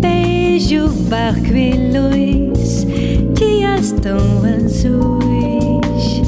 beija 0.00 0.84
o 0.84 0.88
barco 1.08 1.54
e 1.54 1.72
luz, 1.72 2.86
dias 3.34 3.92
tão 4.02 4.18
azuis. 4.44 6.20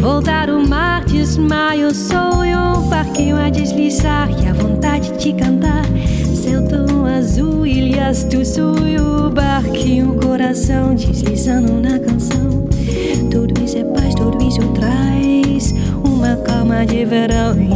Voltar 0.00 0.50
o 0.50 0.66
mar, 0.66 1.04
desmaio, 1.04 1.92
sonho, 1.94 2.78
um 2.78 2.88
barquinho 2.88 3.36
a 3.36 3.48
deslizar 3.48 4.30
e 4.30 4.48
a 4.48 4.52
vontade 4.52 4.73
azul, 7.34 7.66
ilhas 7.66 8.22
do 8.24 8.44
sul, 8.44 8.86
e 8.86 8.96
o 8.96 9.28
barquinho, 9.28 10.14
coração 10.14 10.94
deslizando 10.94 11.72
na 11.80 11.98
canção. 11.98 12.64
Tudo 13.28 13.60
isso 13.64 13.76
é 13.76 13.84
paz, 13.84 14.14
tudo 14.14 14.40
isso 14.46 14.60
traz 14.68 15.74
uma 16.04 16.36
calma 16.36 16.86
de 16.86 17.04
verão. 17.04 17.73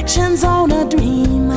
Reflections 0.00 0.44
on 0.44 0.72
a 0.72 0.88
dream. 0.88 1.50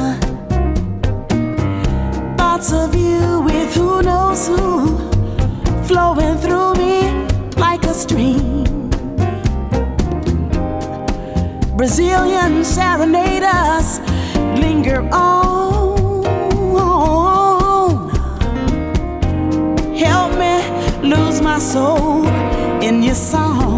Thoughts 2.38 2.74
of 2.74 2.94
you 2.94 3.42
with 3.42 3.74
who 3.74 4.02
knows 4.02 4.48
who 4.48 4.98
flowing 5.88 6.38
through 6.38 6.74
me 6.74 7.10
like 7.56 7.84
a 7.86 7.94
stream. 7.94 8.90
Brazilian 11.78 12.66
serenaders 12.66 14.00
linger 14.60 15.08
on. 15.14 15.64
Help 19.96 20.32
me 20.38 20.56
lose 21.10 21.42
my 21.42 21.60
soul 21.60 22.28
in 22.82 23.04
your 23.04 23.16
song. 23.16 23.73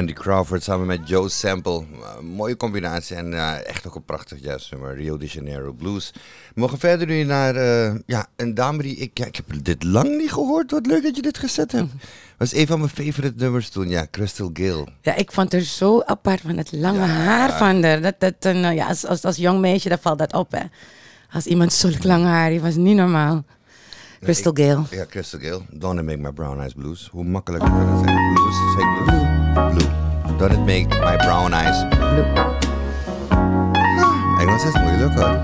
Randy 0.00 0.14
Crawford 0.14 0.62
samen 0.62 0.86
met 0.86 1.08
Joe 1.08 1.28
Sample. 1.28 1.84
Uh, 1.92 2.18
mooie 2.20 2.56
combinatie 2.56 3.16
en 3.16 3.32
uh, 3.32 3.66
echt 3.66 3.86
ook 3.86 3.94
een 3.94 4.04
prachtig 4.04 4.42
jazznummer. 4.42 4.96
Rio 4.96 5.16
de 5.16 5.26
Janeiro 5.26 5.72
Blues. 5.72 6.12
We 6.54 6.60
mogen 6.60 6.78
verder 6.78 7.06
nu 7.06 7.22
naar 7.24 7.56
uh, 7.56 7.94
ja, 8.06 8.26
een 8.36 8.54
dame 8.54 8.82
die 8.82 8.96
ik... 8.96 9.18
Ja, 9.18 9.26
ik 9.26 9.36
heb 9.36 9.46
dit 9.62 9.82
lang 9.82 10.16
niet 10.16 10.32
gehoord. 10.32 10.70
Wat 10.70 10.86
leuk 10.86 11.02
dat 11.02 11.16
je 11.16 11.22
dit 11.22 11.38
gezet 11.38 11.72
hebt. 11.72 11.92
was 12.38 12.54
een 12.54 12.66
van 12.66 12.78
mijn 12.78 12.90
favorite 12.90 13.34
nummers 13.36 13.68
toen. 13.68 13.88
Ja, 13.88 14.06
Crystal 14.10 14.50
Gale. 14.52 14.86
Ja, 15.00 15.14
ik 15.14 15.32
vond 15.32 15.52
er 15.52 15.62
zo 15.62 16.02
apart 16.02 16.40
van 16.40 16.56
het 16.56 16.72
lange 16.72 17.06
haar 17.06 17.58
van 17.58 17.82
haar. 17.82 18.00
Dat, 18.00 18.14
dat, 18.18 18.34
een, 18.38 18.74
ja, 18.74 18.86
als, 18.86 19.06
als, 19.06 19.24
als 19.24 19.36
jong 19.36 19.60
meisje, 19.60 19.88
dan 19.88 19.98
valt 20.00 20.18
dat 20.18 20.32
op, 20.32 20.52
hè. 20.52 20.62
Als 21.32 21.46
iemand 21.46 21.72
zulk 21.72 22.04
lang 22.04 22.24
haar, 22.24 22.50
die 22.50 22.60
was 22.60 22.74
niet 22.74 22.96
normaal. 22.96 23.44
Crystal 24.20 24.52
Nee, 24.52 24.66
Gale. 24.66 24.82
Ja, 24.90 25.06
Crystal 25.06 25.40
Gale. 25.40 25.60
Don't 25.70 26.02
make 26.02 26.18
my 26.18 26.32
brown 26.32 26.60
eyes 26.60 26.72
blues. 26.72 27.08
Hoe 27.12 27.24
makkelijk 27.24 27.64
kan 27.64 27.88
het 27.88 28.04
zijn? 28.04 28.34
Blues? 28.34 29.29
Blue. 29.54 29.90
Don't 30.38 30.52
it 30.52 30.64
make 30.64 30.88
my 31.00 31.16
brown 31.16 31.52
eyes 31.54 31.84
blue. 31.90 32.24
Ah, 33.30 34.40
Engels 34.40 34.64
is 34.64 34.74
moeilijk 34.74 35.14
hoor. 35.14 35.42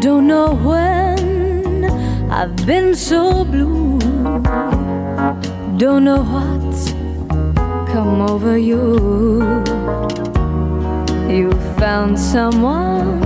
Don't 0.00 0.26
know 0.26 0.54
when 0.54 1.84
I've 2.30 2.66
been 2.66 2.94
so 2.96 3.44
blue. 3.44 3.98
Don't 5.76 6.04
know 6.04 6.22
what's 6.24 6.92
come 7.92 8.20
over 8.20 8.58
you. 8.58 8.98
You 11.28 11.50
found 11.78 12.18
someone. 12.18 13.22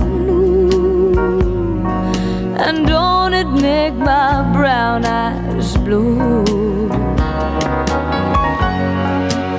And 2.57 2.85
don't 2.87 3.16
it 3.39 3.47
make 3.61 3.93
my 3.93 4.41
brown 4.51 5.05
eyes 5.05 5.77
blue? 5.77 6.89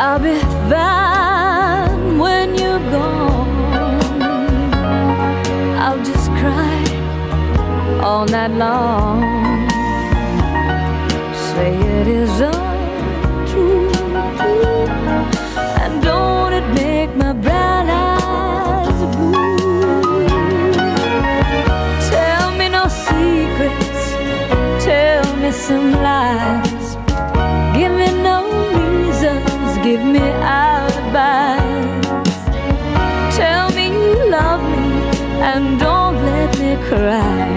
I'll 0.04 0.18
be 0.18 0.38
fine 0.70 2.18
when 2.18 2.56
you're 2.58 2.84
gone. 2.90 4.12
I'll 5.84 6.02
just 6.10 6.28
cry 6.40 6.80
all 8.02 8.26
night 8.26 8.50
long. 8.64 9.77
Me 25.48 25.54
some 25.54 25.92
lies. 25.92 26.96
Give 27.76 27.92
me 27.92 28.08
no 28.28 28.38
reasons, 28.78 29.70
give 29.86 30.02
me 30.14 30.24
alibis. 30.60 31.62
Tell 33.36 33.66
me 33.76 33.84
you 33.96 34.30
love 34.30 34.62
me 34.74 34.86
and 35.50 35.78
don't 35.80 36.16
let 36.30 36.50
me 36.62 36.72
cry. 36.88 37.48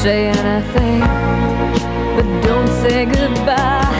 Say 0.00 0.28
anything, 0.28 1.00
but 2.14 2.28
don't 2.46 2.72
say 2.82 3.04
goodbye. 3.04 3.96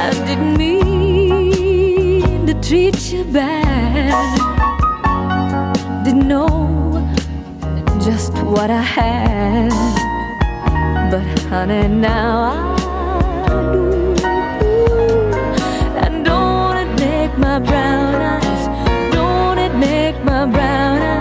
I 0.00 0.10
didn't 0.26 0.56
mean 0.56 2.46
to 2.46 2.54
treat 2.66 3.12
you 3.12 3.24
bad. 3.24 4.38
Didn't 6.04 6.28
know 6.28 6.48
just 8.00 8.32
what 8.54 8.70
I 8.70 8.82
had. 8.82 10.07
But 11.10 11.24
honey, 11.48 11.88
now 11.88 12.76
I 13.46 13.72
do. 13.72 14.14
And 16.04 16.22
don't 16.22 16.76
it 16.76 16.90
make 17.00 17.38
my 17.38 17.58
brown 17.58 18.14
eyes? 18.34 18.68
Don't 19.14 19.58
it 19.58 19.74
make 19.74 20.22
my 20.22 20.44
brown 20.44 21.00
eyes? 21.00 21.17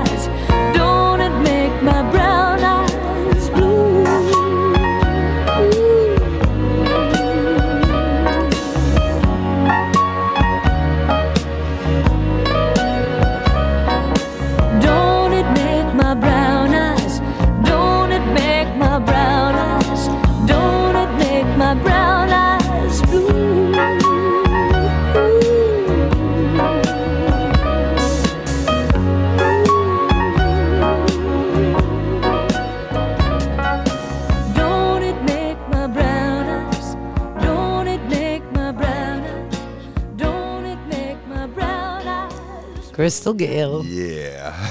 Crystal 43.08 43.34
Gale. 43.38 43.84
Yeah. 43.84 44.70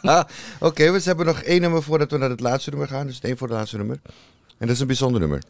Oké, 0.60 0.92
we 0.92 1.00
hebben 1.04 1.26
nog 1.26 1.42
één 1.42 1.60
nummer 1.60 1.82
voordat 1.82 2.10
we 2.10 2.18
naar 2.18 2.30
het 2.30 2.40
laatste 2.40 2.70
nummer 2.70 2.88
gaan. 2.88 3.06
Dus 3.06 3.20
één 3.20 3.36
voor 3.36 3.48
het 3.48 3.56
laatste 3.56 3.76
nummer. 3.76 4.00
En 4.58 4.66
dat 4.66 4.70
is 4.70 4.80
een 4.80 4.86
bijzonder 4.86 5.20
nummer. 5.20 5.42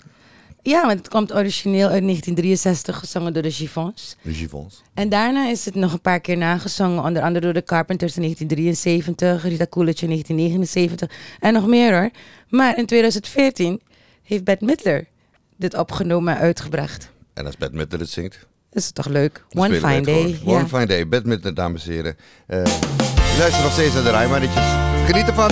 Ja, 0.63 0.87
want 0.87 0.99
het 0.99 1.09
komt 1.09 1.35
origineel 1.35 1.89
uit 1.89 2.03
1963, 2.03 2.99
gezongen 2.99 3.33
door 3.33 3.43
de 3.43 3.51
Chiffons. 3.51 4.17
De 4.23 4.33
Givons. 4.33 4.83
En 4.95 5.09
daarna 5.09 5.49
is 5.49 5.65
het 5.65 5.75
nog 5.75 5.93
een 5.93 6.01
paar 6.01 6.21
keer 6.21 6.37
nagezongen, 6.37 7.05
onder 7.05 7.23
andere 7.23 7.45
door 7.45 7.55
de 7.55 7.65
Carpenters 7.65 8.17
in 8.17 8.23
1973, 8.23 9.43
Rita 9.43 9.67
Coolidge 9.67 10.03
in 10.03 10.11
1979 10.11 11.39
en 11.41 11.53
nog 11.53 11.67
meer 11.67 11.93
hoor. 11.93 12.11
Maar 12.49 12.79
in 12.79 12.87
2014 12.87 13.81
heeft 14.23 14.45
Bette 14.45 14.65
Midler 14.65 15.07
dit 15.57 15.77
opgenomen 15.77 16.35
en 16.35 16.41
uitgebracht. 16.41 17.11
En 17.35 17.47
als 17.47 17.57
Bette 17.57 17.77
Midler 17.77 18.01
het 18.01 18.11
zingt. 18.11 18.51
Dat 18.73 18.83
is 18.83 18.91
toch 18.91 19.07
leuk? 19.07 19.45
dan 19.49 19.65
One 19.65 19.75
Fine 19.75 20.01
Day. 20.01 20.33
gewoon. 20.33 20.55
One 20.55 20.59
ja. 20.59 20.67
Fine 20.67 20.87
Day. 20.87 21.05
Midler, 21.25 21.55
dames 21.55 21.87
en 21.87 21.93
heren. 21.93 22.17
Eh 22.47 22.65
je 23.33 23.39
luistert 23.39 23.63
nog 23.65 23.73
steeds 23.73 23.95
naar 23.95 24.03
de 24.03 24.11
Rijmannetjes. 24.11 24.65
Geniet 25.07 25.27
ervan. 25.27 25.51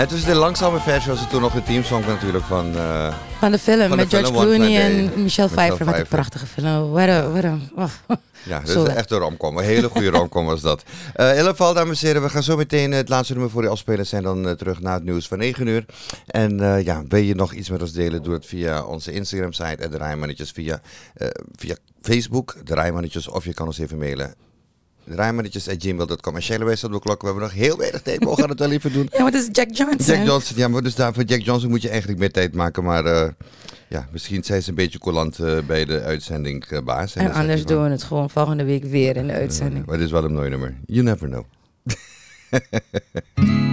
Het 0.00 0.10
is 0.12 0.24
de 0.24 0.34
langzame 0.34 0.80
versie, 0.80 1.10
was 1.10 1.20
het 1.20 1.30
toen 1.30 1.40
nog 1.40 1.52
de 1.52 1.62
teamsong 1.62 2.06
natuurlijk 2.06 2.44
van... 2.44 2.76
eh, 2.76 3.14
Van 3.38 3.50
de 3.50 3.58
film 3.58 3.80
Van 3.80 3.90
de 3.90 3.96
met 3.96 4.08
George 4.08 4.32
film 4.32 4.38
Clooney 4.38 4.80
en 4.80 4.92
Michelle 5.04 5.22
Michelle 5.22 5.48
Pfeiffer. 5.48 5.84
Wat 5.86 5.98
een 5.98 6.06
prachtige 6.06 6.46
film. 6.46 6.90
Wat 6.90 7.08
een, 7.08 7.32
wat 7.32 7.44
een, 7.44 7.70
oh. 7.82 7.90
Ja, 8.42 8.60
dat 8.60 8.88
is 8.88 8.94
echt 8.94 9.10
een 9.10 9.18
romcom. 9.18 9.58
Een 9.58 9.64
hele 9.64 9.88
goede 9.88 10.10
romcom 10.10 10.46
was 10.46 10.60
dat. 10.60 10.82
Eh 11.14 11.28
in 11.28 11.36
ieder 11.36 11.50
geval, 11.50 11.74
dames 11.74 12.00
en 12.00 12.06
heren, 12.06 12.22
we 12.22 12.28
gaan 12.28 12.42
zo 12.42 12.56
meteen 12.56 12.92
het 12.92 13.08
laatste 13.08 13.32
nummer 13.32 13.50
voor 13.50 13.62
je 13.62 13.68
afspelen. 13.68 14.06
Zijn 14.06 14.22
dan 14.22 14.48
eh, 14.48 14.52
terug 14.54 14.80
naar 14.80 14.94
het 14.94 15.04
nieuws 15.04 15.28
van 15.28 15.38
9 15.38 15.66
uur. 15.66 15.84
En 16.26 16.82
ja, 16.84 17.02
wil 17.08 17.20
je 17.22 17.34
nog 17.34 17.52
iets 17.52 17.70
met 17.70 17.80
ons 17.80 17.92
delen? 17.92 18.22
Doe 18.22 18.34
het 18.34 18.46
via 18.46 18.84
onze 18.84 19.12
Instagram-site, 19.12 19.88
de 19.88 19.96
Rijmannetjes, 19.96 20.50
via, 20.50 20.80
via 21.56 21.76
Facebook, 22.02 22.56
de 22.64 22.74
Rijmannetjes, 22.74 23.28
of 23.28 23.44
je 23.44 23.54
kan 23.54 23.66
ons 23.66 23.78
even 23.78 23.98
mailen. 23.98 24.34
Rijmannetjes.gmail.com. 25.14 26.36
En 26.36 26.42
Shelley 26.42 26.66
wijst 26.66 26.84
op 26.84 26.92
de 26.92 27.00
klok. 27.00 27.20
We 27.20 27.26
hebben 27.26 27.44
nog 27.44 27.52
heel 27.52 27.76
weinig 27.76 28.02
tijd. 28.02 28.24
We 28.24 28.36
gaan 28.36 28.48
het 28.48 28.58
wel 28.58 28.70
even 28.70 28.92
doen. 28.92 29.08
Ja, 29.12 29.22
maar 29.22 29.32
dat 29.32 29.42
is 29.42 29.48
Jack 29.52 29.68
Johnson. 29.72 30.16
Jack 30.16 30.26
Johnson, 30.26 30.56
ja, 30.56 30.68
maar 30.68 30.82
dus 30.82 30.94
daar, 30.94 31.14
voor 31.14 31.24
Jack 31.24 31.40
Johnson 31.40 31.70
moet 31.70 31.82
je 31.82 31.88
eigenlijk 31.88 32.18
meer 32.18 32.32
tijd 32.32 32.54
maken. 32.54 32.84
Maar 32.84 33.04
eh, 33.04 33.28
ja, 33.88 34.08
misschien 34.12 34.44
zijn 34.44 34.62
ze 34.62 34.68
een 34.68 34.74
beetje 34.74 34.98
coulant 34.98 35.38
eh, 35.38 35.58
bij 35.66 35.84
de 35.84 36.00
uitzending, 36.00 36.82
baas. 36.84 37.14
En 37.14 37.32
anders 37.32 37.64
doen 37.64 37.82
we 37.82 37.90
het 37.90 38.02
gewoon 38.02 38.30
volgende 38.30 38.64
week 38.64 38.84
weer 38.84 39.16
in 39.16 39.26
de 39.26 39.32
uitzending. 39.32 39.86
Maar 39.86 39.96
dit 39.96 40.06
is 40.06 40.12
wel 40.12 40.24
een 40.24 40.34
mooi 40.34 40.50
nummer. 40.50 40.76
You 40.86 41.02
never 41.02 41.28
know. 41.28 41.44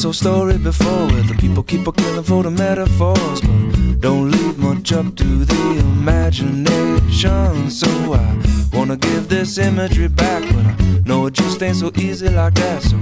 this 0.00 0.04
whole 0.04 0.34
story 0.34 0.56
before 0.56 1.06
where 1.08 1.22
the 1.24 1.34
people 1.34 1.62
keep 1.62 1.86
a 1.86 1.92
killing 1.92 2.22
for 2.22 2.42
the 2.42 2.50
metaphors, 2.50 3.42
but 3.42 4.00
don't 4.00 4.30
leave 4.30 4.56
much 4.58 4.94
up 4.94 5.14
to 5.14 5.44
the 5.44 5.78
imagination. 5.78 7.70
So 7.70 8.14
I 8.14 8.42
wanna 8.72 8.96
give 8.96 9.28
this 9.28 9.58
imagery 9.58 10.08
back, 10.08 10.42
but 10.54 10.64
I 10.64 11.02
know 11.04 11.26
it 11.26 11.34
just 11.34 11.62
ain't 11.62 11.76
so 11.76 11.90
easy 11.96 12.30
like 12.30 12.54
that. 12.54 12.82
So 12.82 12.96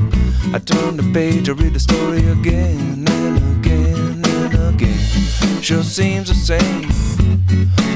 I 0.53 0.59
turn 0.59 0.97
the 0.97 1.09
page, 1.15 1.49
I 1.49 1.53
read 1.53 1.75
the 1.75 1.79
story 1.79 2.27
again 2.27 3.07
and 3.07 3.37
again 3.59 4.25
and 4.25 4.75
again. 4.75 5.63
Sure 5.63 5.85
seems 5.85 6.29
the 6.31 6.35
same 6.35 6.89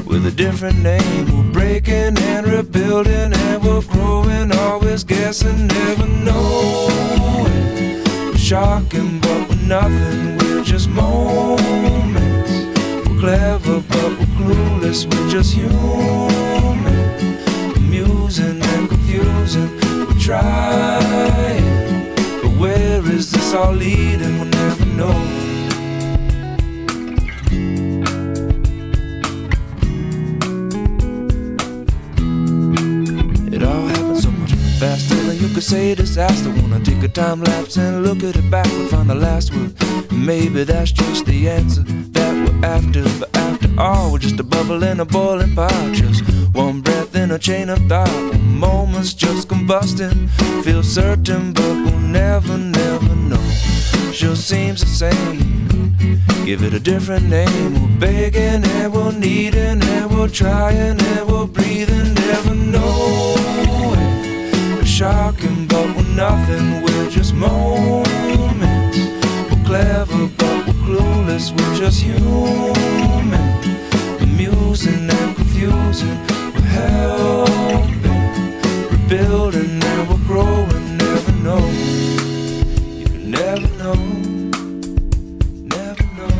with 0.07 0.27
a 0.27 0.31
different 0.31 0.79
name. 0.79 1.25
We're 1.27 1.53
breaking 1.53 2.19
and 2.19 2.47
rebuilding, 2.47 3.33
and 3.35 3.65
we're 3.65 3.83
growing, 3.83 4.53
always 4.53 5.03
guessing, 5.03 5.67
never 5.67 6.07
knowing. 6.07 7.52
Shocking, 8.53 9.19
but 9.19 9.49
we're 9.49 9.67
nothing, 9.67 10.37
we're 10.37 10.63
just 10.63 10.91
moments. 10.91 12.53
We're 13.09 13.19
clever, 13.19 13.81
but 13.81 14.11
we're 14.19 14.27
clueless, 14.37 15.07
we're 15.07 15.31
just 15.31 15.55
human. 15.55 16.85
Amusing 17.77 18.61
and 18.63 18.91
confusing, 18.91 19.71
we're 20.07 20.21
trying. 20.21 21.65
But 22.43 22.53
where 22.59 23.03
is 23.11 23.31
this 23.31 23.55
all 23.55 23.73
leading? 23.73 24.39
We'll 24.39 24.51
never 24.51 24.85
know. 24.85 25.62
Faster 34.83 35.15
than 35.15 35.39
you 35.39 35.49
could 35.55 35.63
say 35.63 35.95
disaster. 35.95 36.51
Wanna 36.51 36.81
take 36.81 37.05
a 37.05 37.09
time 37.09 37.41
lapse 37.41 37.77
and 37.77 38.03
look 38.05 38.25
at 38.25 38.35
it 38.35 38.51
back 38.51 38.67
and 38.67 38.91
find 38.91 39.09
the 39.09 39.15
last 39.15 39.55
word. 39.55 39.73
Maybe 40.11 40.65
that's 40.65 40.91
just 40.91 41.25
the 41.25 41.49
answer 41.49 41.85
that 42.17 42.33
we're 42.43 42.67
after. 42.67 43.05
But 43.21 43.31
after 43.37 43.71
all, 43.79 44.11
we're 44.11 44.19
just 44.19 44.41
a 44.41 44.43
bubble 44.43 44.83
in 44.83 44.99
a 44.99 45.05
boiling 45.05 45.55
pot. 45.55 45.93
Just 45.93 46.23
one 46.53 46.81
breath 46.81 47.15
in 47.15 47.31
a 47.31 47.39
chain 47.39 47.71
of 47.71 47.79
thought. 47.87 48.35
Moments 48.41 49.15
just 49.15 49.47
combusting. 49.47 50.29
Feel 50.65 50.83
certain, 50.83 51.53
but 51.53 51.75
we'll 51.85 52.05
never, 52.21 52.59
never 52.59 53.15
know. 53.31 53.47
Sure 54.13 54.35
seems 54.35 54.81
the 54.81 54.93
same. 55.03 55.95
Give 56.45 56.61
it 56.65 56.75
a 56.75 56.81
different 56.81 57.29
name. 57.29 57.75
We're 57.75 58.01
begging 58.01 58.65
and 58.79 58.93
we're 58.93 59.13
needing 59.13 59.81
and 59.81 60.11
we're 60.11 60.29
trying 60.29 61.01
and 61.01 61.31
we're 61.31 61.47
breathing, 61.47 62.15
never 62.15 62.55
knowing. 62.55 63.42
We're 65.03 65.11
shocking, 65.11 65.67
but 65.67 65.97
we're 65.97 66.15
nothing. 66.15 66.83
We're 66.83 67.11
just 67.11 67.35
moments. 67.35 68.99
We're 69.51 69.65
clever, 69.65 70.29
but 70.39 70.67
we're 70.67 70.81
clueless. 70.87 71.51
We're 71.51 71.75
just 71.75 72.01
human. 72.01 73.35
Amusing 74.21 75.11
and 75.11 75.35
confusing. 75.35 76.19
We're 76.55 76.71
helping, 76.79 78.01
rebuilding, 78.93 79.83
and 79.83 80.09
we're 80.09 80.25
growing. 80.25 80.97
Never 80.99 81.33
know. 81.47 81.67
You 83.01 83.07
can 83.07 83.31
never 83.33 83.69
know. 83.83 83.99
Never 85.75 86.05
know. 86.17 86.37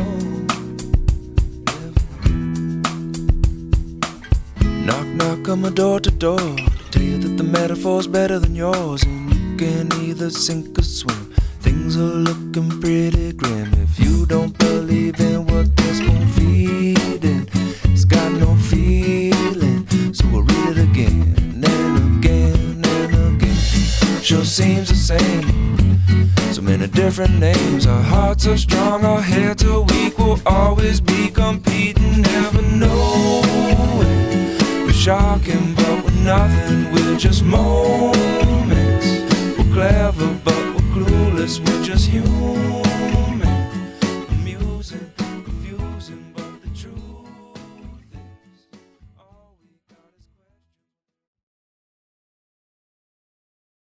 Knock, 4.85 5.07
knock 5.07 5.49
on 5.49 5.61
my 5.61 5.69
door 5.69 5.99
to 5.99 6.11
door. 6.11 6.72
Tell 6.93 7.01
you 7.01 7.17
that 7.17 7.37
the 7.37 7.43
metaphor's 7.43 8.05
better 8.05 8.37
than 8.37 8.53
yours. 8.53 9.01
And 9.01 9.33
you 9.33 9.57
can 9.57 9.91
either 10.03 10.29
sink 10.29 10.77
or 10.77 10.83
swim. 10.83 11.33
Things 11.59 11.97
are 11.97 12.01
looking 12.29 12.69
pretty 12.79 13.33
grim. 13.33 13.73
If 13.81 13.99
you 13.99 14.27
don't 14.27 14.55
believe 14.59 15.19
in 15.19 15.47
what 15.47 15.75
this 15.75 15.97
spoon 15.97 16.27
feeding, 16.27 17.49
it's 17.85 18.05
got 18.05 18.31
no 18.33 18.55
feeling. 18.57 19.87
So 20.13 20.27
we'll 20.27 20.43
read 20.43 20.77
it 20.77 20.83
again 20.83 21.33
and 21.65 22.19
again 22.19 22.85
and 22.85 23.41
again. 23.41 24.21
Sure 24.21 24.45
seems 24.45 24.89
the 24.89 24.95
same. 24.95 25.99
So 26.53 26.61
many 26.61 26.85
different 26.85 27.39
names. 27.39 27.87
Our 27.87 28.03
hearts 28.03 28.45
are 28.45 28.55
strong, 28.55 29.03
our 29.03 29.19
heads 29.19 29.63
are 29.65 29.81
weak. 29.81 30.19
We'll 30.19 30.39
always 30.45 31.01
be 31.01 31.31
competing, 31.31 32.21
never 32.21 32.61
knowing. 32.61 34.03
We're 34.85 34.93
shocking, 34.93 35.73
but 35.73 35.92
nothing. 36.23 36.91
We're 36.91 37.17
just 37.17 37.43
moments. 37.43 38.17
We're 39.57 39.73
clever, 39.73 40.33
but 40.43 40.55
we're 40.55 40.89
clueless. 40.95 41.59
We're 41.59 41.83
just 41.83 42.09
human. 42.09 42.82